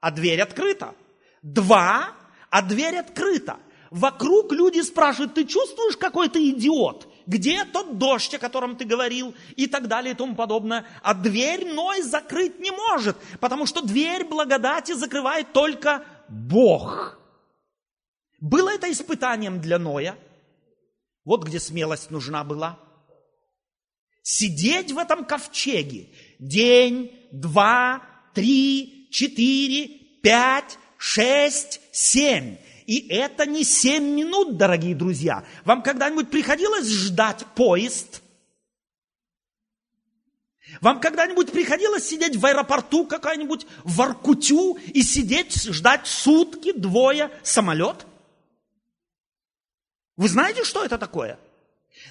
а 0.00 0.10
дверь 0.10 0.40
открыта. 0.40 0.94
Два, 1.42 2.14
а 2.48 2.62
дверь 2.62 2.96
открыта. 2.96 3.58
Вокруг 3.90 4.50
люди 4.52 4.80
спрашивают, 4.80 5.34
ты 5.34 5.44
чувствуешь, 5.44 5.96
какой 5.98 6.28
ты 6.30 6.48
идиот? 6.48 7.06
Где 7.26 7.64
тот 7.64 7.98
дождь, 7.98 8.34
о 8.34 8.38
котором 8.38 8.76
ты 8.76 8.84
говорил? 8.84 9.34
И 9.56 9.66
так 9.66 9.88
далее 9.88 10.12
и 10.14 10.16
тому 10.16 10.34
подобное. 10.34 10.84
А 11.02 11.14
дверь 11.14 11.66
Ной 11.72 12.02
закрыть 12.02 12.58
не 12.60 12.70
может, 12.70 13.16
потому 13.40 13.66
что 13.66 13.80
дверь 13.80 14.24
благодати 14.24 14.92
закрывает 14.92 15.52
только 15.52 16.04
Бог. 16.28 17.18
Было 18.40 18.70
это 18.70 18.90
испытанием 18.90 19.60
для 19.60 19.78
Ноя? 19.78 20.18
Вот 21.24 21.44
где 21.44 21.58
смелость 21.58 22.10
нужна 22.10 22.44
была– 22.44 22.78
сидеть 24.24 24.90
в 24.90 24.98
этом 24.98 25.24
ковчеге 25.24 26.08
день, 26.40 27.12
два, 27.30 28.02
три, 28.32 29.08
четыре, 29.12 29.86
пять, 30.22 30.78
шесть, 30.96 31.80
семь. 31.92 32.56
И 32.86 33.08
это 33.08 33.46
не 33.46 33.64
семь 33.64 34.14
минут, 34.14 34.56
дорогие 34.56 34.94
друзья. 34.94 35.44
Вам 35.64 35.82
когда-нибудь 35.82 36.30
приходилось 36.30 36.88
ждать 36.88 37.44
поезд? 37.54 38.22
Вам 40.80 41.00
когда-нибудь 41.00 41.52
приходилось 41.52 42.06
сидеть 42.06 42.36
в 42.36 42.44
аэропорту 42.44 43.06
какая-нибудь 43.06 43.66
в 43.84 44.02
Аркутю 44.02 44.74
и 44.92 45.02
сидеть, 45.02 45.54
ждать 45.54 46.06
сутки, 46.06 46.72
двое 46.72 47.30
самолет? 47.42 48.06
Вы 50.16 50.28
знаете, 50.28 50.64
что 50.64 50.84
это 50.84 50.98
такое? 50.98 51.38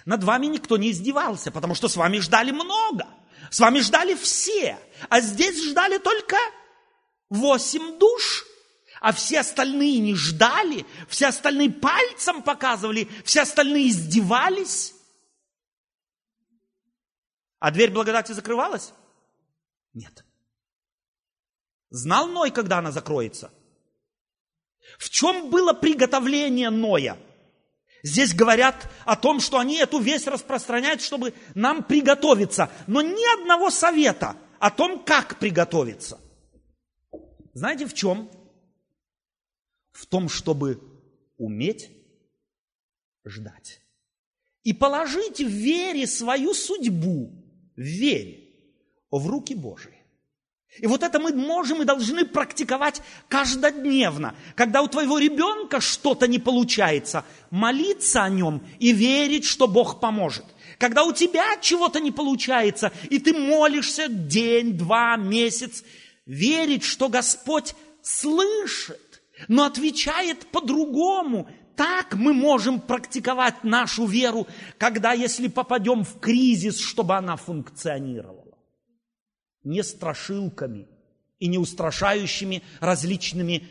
Над 0.06 0.24
вами 0.24 0.48
никто 0.48 0.78
не 0.78 0.92
издевался, 0.92 1.52
потому 1.52 1.76
что 1.76 1.88
с 1.88 1.96
вами 1.96 2.20
ждали 2.20 2.52
много. 2.52 3.08
С 3.50 3.60
вами 3.60 3.80
ждали 3.80 4.16
все. 4.16 4.78
А 5.10 5.22
здесь 5.22 5.64
ждали 5.70 5.98
только 5.98 6.38
восемь 7.30 8.00
душ. 8.00 8.46
А 9.04 9.12
все 9.12 9.42
остальные 9.42 10.00
не 10.00 10.16
ждали, 10.16 10.86
все 11.10 11.28
остальные 11.28 11.72
пальцем 11.72 12.42
показывали, 12.42 13.10
все 13.26 13.42
остальные 13.42 13.90
издевались. 13.90 14.96
А 17.60 17.70
дверь 17.70 17.92
благодати 17.92 18.32
закрывалась? 18.32 18.94
Нет. 19.94 20.24
Знал 21.90 22.30
Ной, 22.30 22.50
когда 22.50 22.78
она 22.78 22.94
закроется? 22.94 23.52
В 24.98 25.10
чем 25.10 25.50
было 25.50 25.74
приготовление 25.74 26.70
Ноя? 26.70 27.18
Здесь 28.04 28.34
говорят 28.34 28.90
о 29.04 29.18
том, 29.18 29.42
что 29.42 29.60
они 29.60 29.80
эту 29.80 30.00
весть 30.00 30.28
распространяют, 30.28 31.02
чтобы 31.02 31.34
нам 31.56 31.84
приготовиться. 31.84 32.72
Но 32.88 33.02
ни 33.02 33.42
одного 33.42 33.70
совета 33.70 34.38
о 34.60 34.72
том, 34.72 35.04
как 35.04 35.40
приготовиться. 35.40 36.22
Знаете, 37.54 37.86
в 37.86 37.94
чем? 37.94 38.30
В 39.94 40.06
том, 40.06 40.28
чтобы 40.28 40.82
уметь 41.38 41.90
ждать. 43.26 43.80
И 44.64 44.74
положить 44.74 45.40
в 45.40 45.48
вере 45.48 46.06
свою 46.08 46.54
судьбу, 46.54 47.32
в 47.76 47.82
вере, 47.82 48.50
в 49.10 49.28
руки 49.28 49.56
Божии. 49.56 50.04
И 50.80 50.88
вот 50.88 51.04
это 51.04 51.20
мы 51.20 51.34
можем 51.34 51.82
и 51.82 51.86
должны 51.86 52.26
практиковать 52.26 53.02
каждодневно. 53.28 54.36
Когда 54.56 54.82
у 54.82 54.88
твоего 54.88 55.20
ребенка 55.20 55.80
что-то 55.80 56.28
не 56.28 56.40
получается, 56.40 57.24
молиться 57.52 58.24
о 58.24 58.30
нем 58.30 58.66
и 58.80 58.92
верить, 58.92 59.46
что 59.46 59.68
Бог 59.68 60.00
поможет. 60.00 60.46
Когда 60.80 61.04
у 61.04 61.14
тебя 61.14 61.58
чего-то 61.62 62.00
не 62.00 62.12
получается, 62.12 62.92
и 63.10 63.20
ты 63.20 63.34
молишься 63.34 64.08
день, 64.10 64.76
два, 64.76 65.16
месяц, 65.16 65.84
верить, 66.26 66.84
что 66.84 67.08
Господь 67.08 67.76
слышит, 68.02 69.13
но 69.48 69.66
отвечает 69.66 70.48
по-другому. 70.52 71.50
Так 71.76 72.14
мы 72.14 72.34
можем 72.34 72.80
практиковать 72.80 73.64
нашу 73.64 74.06
веру, 74.06 74.48
когда, 74.78 75.14
если 75.14 75.48
попадем 75.48 76.04
в 76.04 76.20
кризис, 76.20 76.80
чтобы 76.80 77.16
она 77.16 77.36
функционировала 77.36 78.44
не 79.64 79.82
страшилками 79.84 80.88
и 81.40 81.48
не 81.48 81.58
устрашающими 81.58 82.64
различными 82.80 83.68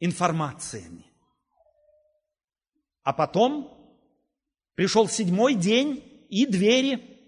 информациями. 0.00 1.04
А 3.02 3.12
потом 3.12 3.74
пришел 4.74 5.08
седьмой 5.08 5.54
день, 5.54 6.04
и 6.28 6.46
двери 6.46 7.18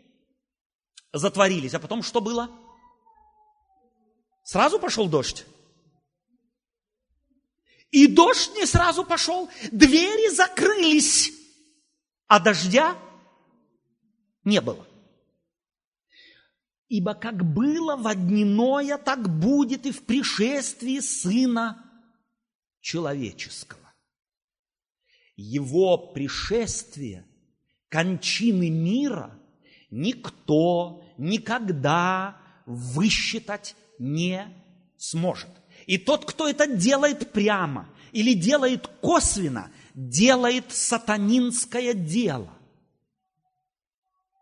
затворились. 1.12 1.74
А 1.74 1.80
потом 1.80 2.02
что 2.02 2.20
было? 2.20 2.50
Сразу 4.42 4.78
пошел 4.78 5.08
дождь. 5.08 5.46
И 7.91 8.07
дождь 8.07 8.53
не 8.57 8.66
сразу 8.66 9.05
пошел, 9.05 9.51
двери 9.72 10.32
закрылись, 10.32 11.32
а 12.26 12.38
дождя 12.38 12.97
не 14.45 14.61
было. 14.61 14.86
Ибо 16.88 17.14
как 17.14 17.45
было 17.45 17.97
в 17.97 18.07
одниное, 18.07 18.97
так 18.99 19.28
будет 19.28 19.86
и 19.86 19.93
в 19.93 20.05
пришествии 20.05 21.01
Сына 21.01 21.84
Человеческого. 22.80 23.93
Его 25.36 25.99
пришествие, 25.99 27.26
кончины 27.88 28.70
мира 28.70 29.38
никто 29.91 31.05
никогда 31.18 32.41
высчитать 32.66 33.76
не 33.99 34.47
сможет. 34.97 35.51
И 35.91 35.99
тот, 35.99 36.24
кто 36.24 36.49
это 36.49 36.68
делает 36.68 37.32
прямо 37.32 37.91
или 38.12 38.32
делает 38.32 38.86
косвенно, 39.01 39.72
делает 39.93 40.70
сатанинское 40.70 41.95
дело. 41.95 42.57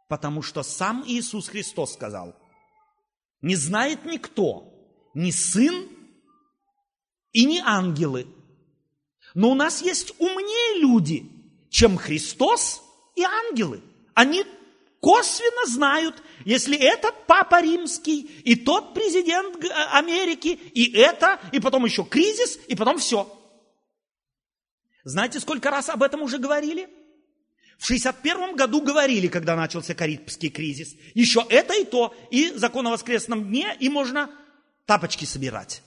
Потому 0.09 0.43
что 0.43 0.63
сам 0.63 1.03
Иисус 1.07 1.49
Христос 1.49 1.95
сказал, 1.95 2.37
не 3.41 3.57
знает 3.57 4.05
никто, 4.05 4.75
ни 5.15 5.31
сын 5.31 5.89
и 7.33 7.47
ни 7.47 7.61
ангелы. 7.61 8.27
Но 9.33 9.51
у 9.51 9.55
нас 9.55 9.81
есть 9.81 10.21
умнее 10.21 10.83
люди, 10.83 11.33
чем 11.71 11.97
Христос 11.97 12.83
и 13.17 13.23
ангелы. 13.23 13.83
Они 14.13 14.45
косвенно 15.01 15.67
знают, 15.67 16.23
если 16.45 16.77
этот 16.77 17.27
папа 17.27 17.63
римский, 17.63 18.23
и 18.45 18.57
тот 18.57 18.95
президент 18.95 19.65
Америки, 19.93 20.49
и 20.49 20.93
это, 20.97 21.41
и 21.53 21.61
потом 21.61 21.85
еще 21.85 22.05
кризис, 22.05 22.59
и 22.69 22.75
потом 22.75 22.99
все. 22.99 23.35
Знаете, 25.05 25.41
сколько 25.41 25.71
раз 25.71 25.89
об 25.89 26.03
этом 26.03 26.23
уже 26.23 26.39
говорили? 26.39 26.89
В 27.79 27.87
61 27.87 28.57
году 28.57 28.83
говорили, 28.83 29.29
когда 29.29 29.55
начался 29.55 29.95
Карибский 29.95 30.51
кризис. 30.51 30.97
Еще 31.15 31.47
это 31.49 31.75
и 31.75 31.85
то, 31.85 32.15
и 32.31 32.51
закон 32.57 32.89
о 32.89 32.91
воскресном 32.91 33.47
дне, 33.47 33.77
и 33.79 33.89
можно 33.89 34.31
тапочки 34.85 35.25
собирать. 35.25 35.83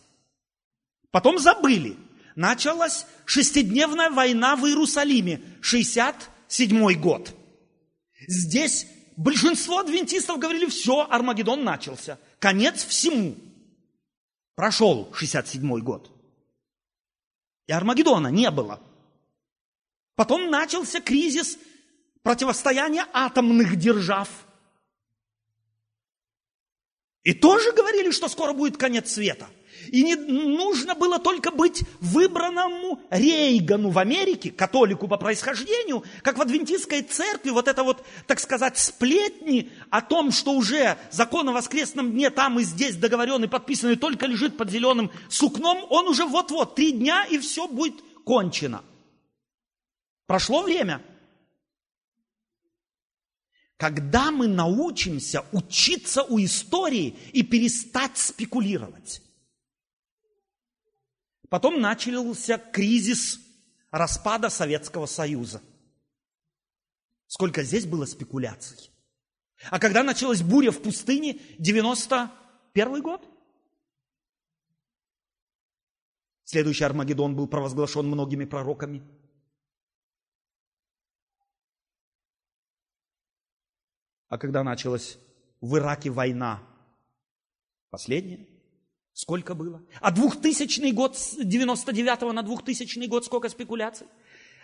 Потом 1.12 1.38
забыли. 1.38 1.97
Началась 2.36 3.05
шестидневная 3.26 4.09
война 4.09 4.55
в 4.55 4.66
Иерусалиме, 4.66 5.41
67 5.59 6.93
год. 6.93 7.36
Здесь 8.28 8.88
большинство 9.18 9.80
адвентистов 9.80 10.39
говорили, 10.39 10.66
все, 10.68 11.07
Армагеддон 11.09 11.64
начался. 11.64 12.20
Конец 12.39 12.86
всему. 12.86 13.36
Прошел 14.55 15.14
67 15.14 15.80
год. 15.80 16.12
И 17.68 17.72
Армагеддона 17.72 18.28
не 18.28 18.49
было. 18.51 18.82
Потом 20.16 20.49
начался 20.49 21.01
кризис 21.01 21.57
противостояние 22.22 23.05
атомных 23.14 23.76
держав. 23.76 24.30
И 27.24 27.34
тоже 27.34 27.72
говорили, 27.72 28.12
что 28.12 28.28
скоро 28.28 28.53
будет 28.53 28.78
конец 28.78 29.12
света. 29.12 29.47
И 29.91 30.03
не 30.03 30.15
нужно 30.15 30.95
было 30.95 31.19
только 31.19 31.51
быть 31.51 31.83
выбранному 31.99 33.01
Рейгану 33.09 33.89
в 33.89 33.99
Америке, 33.99 34.49
католику 34.49 35.09
по 35.09 35.17
происхождению, 35.17 36.05
как 36.21 36.37
в 36.37 36.41
адвентистской 36.41 37.01
церкви, 37.01 37.49
вот 37.49 37.67
это 37.67 37.83
вот, 37.83 38.01
так 38.25 38.39
сказать, 38.39 38.77
сплетни 38.77 39.69
о 39.89 40.01
том, 40.01 40.31
что 40.31 40.53
уже 40.53 40.97
закон 41.11 41.49
о 41.49 41.51
воскресном 41.51 42.11
дне 42.11 42.29
там 42.29 42.57
и 42.57 42.63
здесь 42.63 42.95
договорен 42.95 43.43
и 43.43 43.47
подписан, 43.47 43.91
и 43.91 43.97
только 43.97 44.27
лежит 44.27 44.55
под 44.55 44.71
зеленым 44.71 45.11
сукном, 45.27 45.85
он 45.89 46.07
уже 46.07 46.25
вот-вот, 46.25 46.73
три 46.75 46.93
дня, 46.93 47.25
и 47.25 47.37
все 47.37 47.67
будет 47.67 47.95
кончено. 48.23 48.83
Прошло 50.25 50.63
время– 50.63 51.01
когда 53.75 54.29
мы 54.29 54.47
научимся 54.47 55.43
учиться 55.51 56.21
у 56.21 56.37
истории 56.39 57.15
и 57.33 57.41
перестать 57.41 58.15
спекулировать. 58.15 59.23
Потом 61.51 61.81
начался 61.81 62.57
кризис 62.57 63.39
распада 63.91 64.49
Советского 64.49 65.05
Союза. 65.05 65.61
Сколько 67.27 67.61
здесь 67.61 67.85
было 67.85 68.05
спекуляций. 68.05 68.89
А 69.69 69.77
когда 69.77 70.01
началась 70.01 70.41
буря 70.41 70.71
в 70.71 70.81
пустыне, 70.81 71.39
91 71.59 73.01
год? 73.03 73.27
Следующий 76.45 76.85
Армагеддон 76.85 77.35
был 77.35 77.47
провозглашен 77.47 78.07
многими 78.07 78.45
пророками– 78.45 79.03
А 84.31 84.37
когда 84.37 84.63
началась 84.63 85.19
в 85.59 85.75
Ираке 85.75 86.09
война? 86.09 86.63
Последняя? 87.89 88.47
Сколько 89.14 89.55
было? 89.55 89.84
А 89.99 90.12
2000 90.12 90.91
год, 90.91 91.18
с 91.18 91.36
99 91.38 92.34
на 92.34 92.43
2000 92.43 93.07
год 93.07 93.26
сколько 93.26 93.49
спекуляций? 93.49 94.07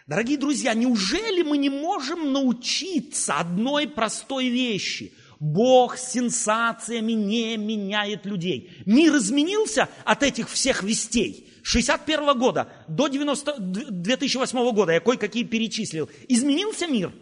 Дорогие 0.08 0.38
друзья, 0.38 0.74
неужели 0.74 1.41
мы 1.43 1.58
не 1.58 1.70
можем 1.70 2.32
научиться 2.32 3.36
одной 3.36 3.88
простой 3.88 4.48
вещи? 4.48 5.14
Бог 5.39 5.98
сенсациями 5.98 7.12
не 7.12 7.58
меняет 7.58 8.26
людей. 8.26 8.72
Мир 8.86 9.18
изменился 9.18 9.89
от 10.06 10.24
этих 10.24 10.50
всех 10.50 10.82
вестей. 10.82 11.54
61 11.64 12.39
года 12.39 12.72
до 12.88 13.10
90, 13.10 13.60
2008 13.60 14.72
года 14.72 14.93
я 14.93 15.02
кое-какие 15.02 15.43
перечислил. 15.43 16.10
Изменился 16.30 16.88
мир? 16.88 17.14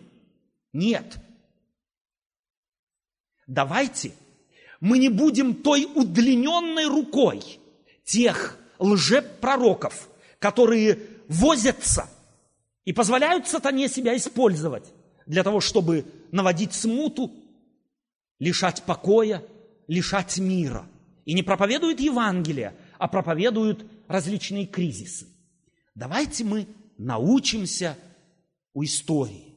Нет. 0.71 1.17
Давайте 3.47 4.13
мы 4.85 4.99
не 4.99 5.09
будем 5.09 5.55
той 5.55 5.87
удлиненной 5.95 6.85
рукой 6.85 7.41
тех 8.03 8.59
лжепророков, 8.77 10.07
которые 10.37 10.99
возятся 11.27 12.07
и 12.83 12.93
позволяют 12.93 13.47
сатане 13.47 13.89
себя 13.89 14.15
использовать 14.15 14.83
для 15.25 15.43
того, 15.43 15.59
чтобы 15.59 16.05
наводить 16.31 16.73
смуту, 16.73 17.31
лишать 18.37 18.83
покоя, 18.83 19.43
лишать 19.87 20.37
мира. 20.37 20.85
И 21.25 21.33
не 21.33 21.41
проповедуют 21.41 21.99
Евангелие, 21.99 22.75
а 22.99 23.07
проповедуют 23.07 23.83
различные 24.07 24.67
кризисы. 24.67 25.25
Давайте 25.95 26.43
мы 26.43 26.67
научимся 26.99 27.97
у 28.75 28.83
истории, 28.83 29.55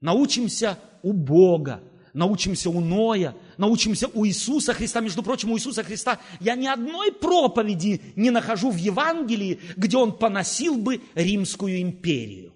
научимся 0.00 0.78
у 1.02 1.12
Бога, 1.12 1.82
научимся 2.12 2.70
у 2.70 2.80
Ноя, 2.80 3.36
научимся 3.56 4.08
у 4.08 4.26
Иисуса 4.26 4.74
Христа. 4.74 5.00
Между 5.00 5.22
прочим, 5.22 5.50
у 5.50 5.56
Иисуса 5.56 5.82
Христа 5.82 6.20
я 6.40 6.54
ни 6.54 6.66
одной 6.66 7.12
проповеди 7.12 8.00
не 8.16 8.30
нахожу 8.30 8.70
в 8.70 8.76
Евангелии, 8.76 9.60
где 9.76 9.96
он 9.96 10.16
поносил 10.16 10.76
бы 10.76 11.00
Римскую 11.14 11.80
империю. 11.80 12.52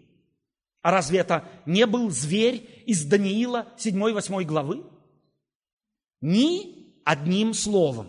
А 0.83 0.91
разве 0.91 1.21
это 1.21 1.49
не 1.67 1.87
был 1.87 2.11
зверь 2.11 2.69
из 2.87 3.05
Даниила 3.05 3.69
7-8 3.79 4.45
главы? 4.45 4.85
Ни 6.21 7.01
одним 7.05 7.55
словом. 7.55 8.09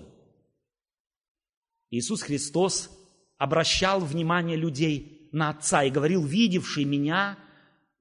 Иисус 1.89 2.21
Христос 2.21 2.89
обращал 3.37 4.01
внимание 4.01 4.57
людей 4.57 5.29
на 5.31 5.49
Отца 5.49 5.83
и 5.83 5.89
говорил, 5.89 6.25
видевший 6.25 6.83
меня, 6.83 7.37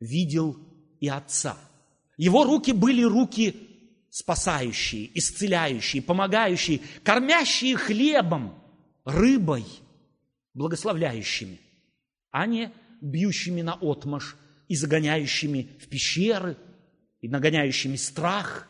видел 0.00 0.56
и 1.00 1.08
Отца. 1.08 1.56
Его 2.16 2.44
руки 2.44 2.72
были 2.72 3.02
руки 3.02 3.74
спасающие, 4.10 5.10
исцеляющие, 5.18 6.00
помогающие, 6.00 6.80
кормящие 7.02 7.76
хлебом, 7.76 8.54
рыбой, 9.04 9.64
благословляющими, 10.54 11.60
а 12.30 12.46
не 12.46 12.72
бьющими 13.00 13.62
на 13.62 13.74
отмаш 13.74 14.36
и 14.68 14.76
загоняющими 14.76 15.68
в 15.80 15.88
пещеры, 15.88 16.56
и 17.20 17.28
нагоняющими 17.28 17.96
страх. 17.96 18.68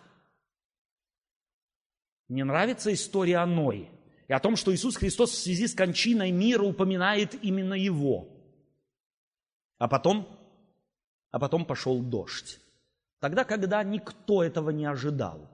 Мне 2.28 2.45
нравится 2.45 2.92
история 2.95 3.38
о 3.38 3.47
Ное 3.47 3.88
и 4.28 4.32
о 4.32 4.40
том, 4.40 4.57
что 4.57 4.74
Иисус 4.74 4.97
Христос 4.97 5.32
в 5.32 5.38
связи 5.38 5.66
с 5.66 5.74
кончиной 5.74 6.30
мира 6.30 6.62
упоминает 6.62 7.34
именно 7.45 7.74
его. 7.74 8.28
А 9.78 9.88
потом, 9.88 10.28
а 11.30 11.38
потом 11.38 11.66
пошел 11.66 12.01
дождь. 12.01 12.61
Тогда, 13.24 13.46
когда 13.46 13.82
никто 13.82 14.44
этого 14.44 14.68
не 14.68 14.84
ожидал. 14.84 15.48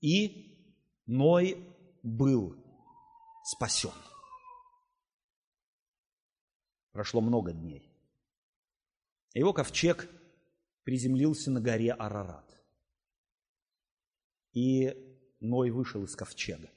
И 0.00 0.96
Ной 1.06 1.58
был 2.04 2.54
спасен. 3.42 3.90
Прошло 6.92 7.20
много 7.20 7.52
дней. 7.52 7.92
Его 9.34 9.52
ковчег 9.52 10.08
приземлился 10.84 11.50
на 11.50 11.60
горе 11.60 11.92
Арарат. 11.94 12.48
И 14.52 14.94
Ной 15.40 15.70
вышел 15.70 16.04
из 16.04 16.14
ковчега. 16.14 16.70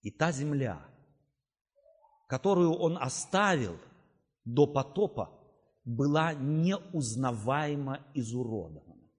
И 0.00 0.10
та 0.10 0.32
земля, 0.32 0.82
которую 2.26 2.72
он 2.72 2.96
оставил 2.96 3.78
до 4.46 4.66
потопа, 4.66 5.37
была 5.88 6.34
неузнаваемо 6.34 8.04
изуродована. 8.12 9.10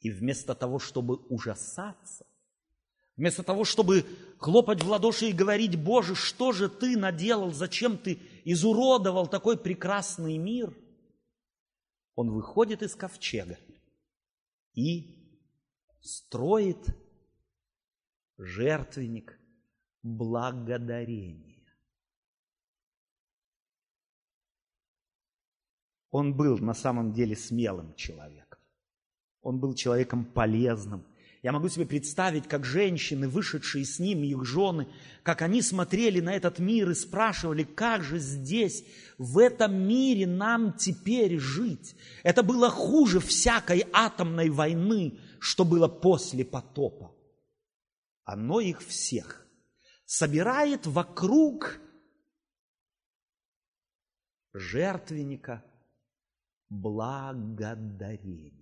И 0.00 0.10
вместо 0.10 0.54
того, 0.54 0.78
чтобы 0.78 1.16
ужасаться, 1.16 2.26
вместо 3.16 3.42
того, 3.42 3.64
чтобы 3.64 4.04
хлопать 4.38 4.82
в 4.82 4.88
ладоши 4.88 5.30
и 5.30 5.32
говорить, 5.32 5.82
Боже, 5.82 6.14
что 6.14 6.52
же 6.52 6.68
ты 6.68 6.98
наделал, 6.98 7.50
зачем 7.50 7.96
ты 7.96 8.18
изуродовал 8.44 9.26
такой 9.26 9.56
прекрасный 9.56 10.36
мир, 10.36 10.76
он 12.14 12.30
выходит 12.30 12.82
из 12.82 12.94
ковчега 12.94 13.58
и 14.74 15.16
строит 16.02 16.94
жертвенник 18.36 19.40
благодарения. 20.02 21.49
Он 26.10 26.34
был 26.34 26.58
на 26.58 26.74
самом 26.74 27.12
деле 27.12 27.36
смелым 27.36 27.94
человеком. 27.94 28.58
Он 29.42 29.60
был 29.60 29.74
человеком 29.74 30.24
полезным. 30.24 31.06
Я 31.42 31.52
могу 31.52 31.70
себе 31.70 31.86
представить, 31.86 32.46
как 32.46 32.66
женщины, 32.66 33.26
вышедшие 33.26 33.86
с 33.86 33.98
ним, 33.98 34.22
их 34.22 34.44
жены, 34.44 34.88
как 35.22 35.40
они 35.40 35.62
смотрели 35.62 36.20
на 36.20 36.34
этот 36.34 36.58
мир 36.58 36.90
и 36.90 36.94
спрашивали, 36.94 37.62
как 37.62 38.02
же 38.02 38.18
здесь, 38.18 38.84
в 39.16 39.38
этом 39.38 39.74
мире 39.88 40.26
нам 40.26 40.74
теперь 40.74 41.38
жить. 41.38 41.96
Это 42.24 42.42
было 42.42 42.68
хуже 42.68 43.20
всякой 43.20 43.86
атомной 43.92 44.50
войны, 44.50 45.18
что 45.38 45.64
было 45.64 45.88
после 45.88 46.44
потопа. 46.44 47.14
Оно 48.24 48.60
их 48.60 48.82
всех 48.82 49.46
собирает 50.04 50.86
вокруг 50.86 51.78
жертвенника– 54.52 55.64
благодарение. 56.70 58.52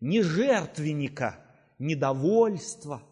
Не 0.00 0.22
жертвенника 0.22 1.38
недовольства, 1.78 3.02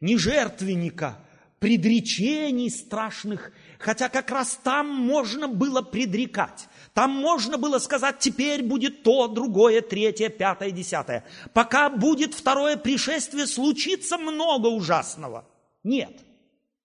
не 0.00 0.16
жертвенника 0.16 1.18
предречений 1.58 2.70
страшных, 2.70 3.52
хотя 3.78 4.08
как 4.08 4.30
раз 4.30 4.56
там 4.62 4.88
можно 4.88 5.48
было 5.48 5.82
предрекать. 5.82 6.68
Там 6.92 7.10
можно 7.10 7.58
было 7.58 7.78
сказать, 7.78 8.18
теперь 8.18 8.62
будет 8.62 9.02
то, 9.02 9.26
другое, 9.26 9.80
третье, 9.80 10.28
пятое, 10.28 10.70
десятое. 10.70 11.24
Пока 11.54 11.88
будет 11.88 12.34
второе 12.34 12.76
пришествие, 12.76 13.46
случится 13.46 14.18
много 14.18 14.66
ужасного. 14.68 15.48
Нет, 15.82 16.24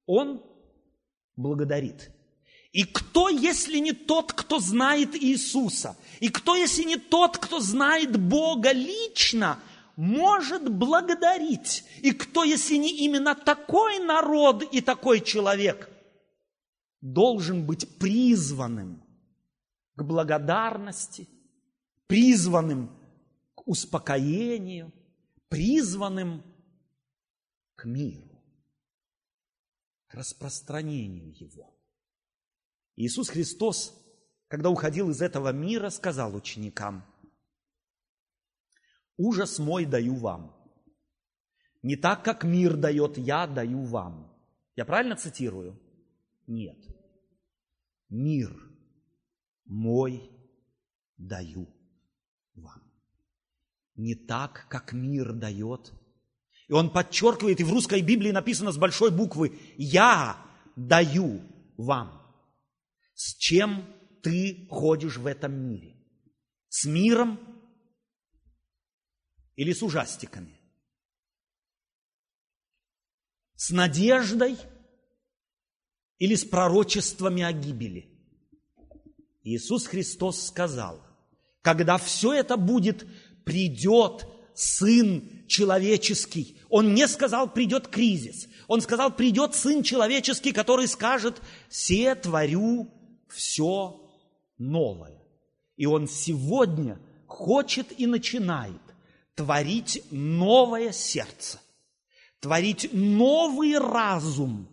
он 0.06 0.42
благодарит. 1.36 2.12
И 2.72 2.86
кто, 2.86 3.28
если 3.28 3.80
не 3.80 3.91
тот, 3.91 4.32
кто 4.32 4.59
знает 4.59 5.15
Иисуса? 5.15 5.97
И 6.19 6.30
кто, 6.30 6.55
если 6.55 6.84
не 6.84 6.95
тот, 6.95 7.38
кто 7.38 7.59
знает 7.59 8.17
Бога 8.17 8.72
лично, 8.72 9.59
может 9.97 10.72
благодарить? 10.72 11.84
И 12.01 12.11
кто, 12.11 12.45
если 12.45 12.78
не 12.78 13.05
именно 13.05 13.36
такой 13.36 13.99
народ 13.99 14.63
и 14.74 14.80
такой 14.80 15.19
человек, 15.19 15.89
должен 17.01 17.65
быть 17.65 17.97
призванным 17.97 19.03
к 19.95 20.03
благодарности, 20.03 21.28
призванным 22.07 22.89
к 23.53 23.67
успокоению, 23.67 24.93
призванным 25.49 26.41
к 27.76 27.84
миру, 27.84 28.41
к 30.07 30.13
распространению 30.13 31.36
его. 31.38 31.81
Иисус 33.02 33.30
Христос, 33.30 33.99
когда 34.47 34.70
уходил 34.70 35.10
из 35.10 35.24
этого 35.24 35.52
мира, 35.52 35.89
сказал 35.89 36.36
ученикам, 36.36 37.04
«Ужас 39.18 39.58
мой 39.58 39.86
даю 39.86 40.16
вам. 40.16 40.56
Не 41.82 41.95
так, 41.95 42.24
как 42.24 42.43
мир 42.43 42.78
дает, 42.78 43.18
я 43.18 43.47
даю 43.47 43.82
вам». 43.86 44.32
Я 44.76 44.86
правильно 44.86 45.16
цитирую? 45.16 45.82
Нет. 46.45 46.78
Мир 48.10 48.56
мой 49.66 50.30
даю 51.18 51.68
вам. 52.54 52.84
Не 53.95 54.14
так, 54.14 54.68
как 54.70 54.93
мир 54.93 55.34
дает. 55.34 55.91
И 56.68 56.74
он 56.74 56.91
подчеркивает, 56.91 57.60
и 57.60 57.64
в 57.64 57.72
русской 57.72 58.04
Библии 58.04 58.30
написано 58.30 58.72
с 58.72 58.78
большой 58.78 59.10
буквы, 59.10 59.60
«Я 59.76 60.38
даю 60.76 61.41
вам». 61.78 62.20
С 63.24 63.36
чем 63.36 63.86
ты 64.24 64.65
ходишь 64.67 65.17
в 65.17 65.28
этом 65.28 65.53
мире? 65.53 65.95
С 66.69 66.86
миром 66.86 67.39
или 69.55 69.74
с 69.74 69.84
ужастиками? 69.84 70.59
С 73.55 73.69
надеждой 73.69 74.57
или 76.17 76.34
с 76.34 76.43
пророчествами 76.43 77.43
о 77.43 77.53
гибели? 77.53 78.09
Иисус 79.43 79.86
Христос 79.86 80.47
сказал, 80.47 81.05
когда 81.61 81.99
все 81.99 82.34
это 82.34 82.57
будет, 82.57 83.05
придет 83.45 84.26
Сын 84.55 85.45
человеческий. 85.47 86.59
Он 86.69 86.95
не 86.95 87.07
сказал, 87.07 87.53
придет 87.53 87.88
кризис. 87.88 88.47
Он 88.67 88.82
сказал, 88.82 89.15
придет 89.15 89.53
Сын 89.53 89.84
человеческий, 89.84 90.53
который 90.53 90.88
скажет, 90.88 91.39
«Се 91.69 92.15
творю 92.15 92.91
все 93.32 94.00
новое. 94.58 95.22
И 95.76 95.86
Он 95.86 96.08
сегодня 96.08 97.00
хочет 97.28 98.00
и 98.00 98.06
начинает 98.06 98.82
творить 99.36 100.04
новое 100.12 100.92
сердце, 100.92 101.60
творить 102.40 102.90
новый 102.94 103.78
разум, 103.78 104.68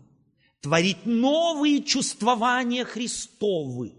творить 0.60 1.06
новые 1.06 1.82
чувствования 1.82 2.84
Христовы, 2.84 3.94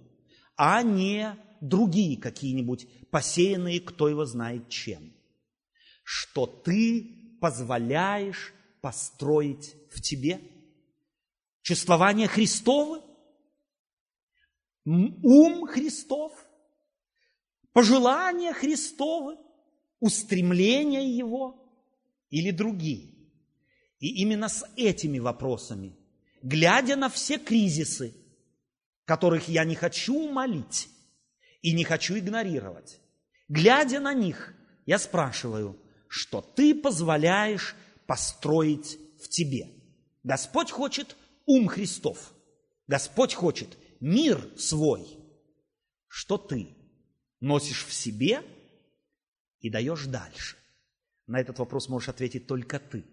а 0.55 0.84
не 0.84 1.36
другие 1.62 2.18
какие-нибудь, 2.18 2.88
посеянные 3.10 3.80
кто 3.80 4.10
его 4.10 4.26
знает 4.26 4.70
чем. 4.70 5.14
Что 6.03 6.45
ты 6.45 7.38
позволяешь 7.39 8.53
построить 8.82 9.76
в 9.91 10.01
тебе? 10.01 10.41
Чувствование 11.62 12.28
Христовы? 12.28 13.01
Ум 14.91 15.67
Христов? 15.67 16.33
Пожелания 17.73 18.53
Христовы? 18.53 19.37
Устремления 19.99 21.07
Его? 21.15 21.63
Или 22.31 22.49
другие? 22.49 23.13
И 23.99 24.21
именно 24.21 24.49
с 24.49 24.65
этими 24.75 25.19
вопросами, 25.19 25.95
глядя 26.41 26.95
на 26.95 27.09
все 27.09 27.37
кризисы, 27.37 28.15
которых 29.05 29.47
я 29.47 29.63
не 29.63 29.75
хочу 29.75 30.15
умолить 30.15 30.87
и 31.61 31.73
не 31.73 31.83
хочу 31.83 32.17
игнорировать, 32.17 32.99
глядя 33.47 33.99
на 33.99 34.13
них, 34.13 34.55
я 34.85 34.97
спрашиваю, 34.97 35.77
что 36.07 36.41
ты 36.41 36.73
позволяешь 36.73 37.75
построить 38.07 38.97
в 39.21 39.27
тебе. 39.27 39.69
Господь 40.23 40.71
хочет 40.71 41.15
ум 41.45 41.67
Христов. 41.67 42.33
Господь 42.87 43.35
хочет 43.35 43.77
мир 43.99 44.41
свой, 44.57 45.05
что 46.07 46.37
ты 46.37 46.69
носишь 47.39 47.85
в 47.85 47.93
себе 47.93 48.43
и 49.59 49.69
даешь 49.69 50.05
дальше. 50.05 50.55
На 51.27 51.39
этот 51.39 51.59
вопрос 51.59 51.89
можешь 51.89 52.09
ответить 52.09 52.47
только 52.47 52.79
ты. 52.79 53.03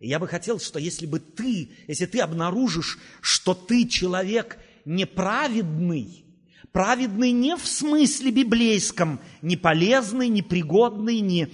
И 0.00 0.08
я 0.08 0.18
бы 0.18 0.26
хотел, 0.26 0.58
что 0.58 0.78
если 0.78 1.06
бы 1.06 1.20
ты, 1.20 1.70
если 1.86 2.06
ты 2.06 2.20
обнаружишь, 2.20 2.98
что 3.20 3.54
ты 3.54 3.86
человек 3.86 4.58
неправедный, 4.84 6.24
праведный 6.72 7.30
не 7.30 7.56
в 7.56 7.66
смысле 7.66 8.32
библейском, 8.32 9.20
не 9.42 9.56
полезный, 9.56 10.28
не 10.28 10.42
пригодный, 10.42 11.20
не 11.20 11.52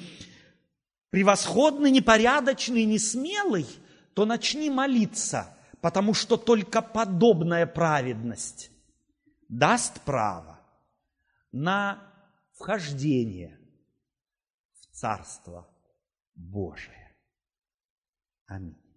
превосходный, 1.10 1.90
непорядочный, 1.90 2.84
не 2.84 2.98
смелый, 2.98 3.66
то 4.14 4.24
начни 4.24 4.70
молиться, 4.70 5.54
потому 5.80 6.14
что 6.14 6.36
только 6.36 6.82
подобная 6.82 7.66
праведность 7.66 8.70
даст 9.48 10.00
право 10.02 10.60
на 11.52 12.02
вхождение 12.54 13.58
в 14.72 14.96
Царство 14.96 15.68
Божие. 16.34 17.16
Аминь. 18.46 18.87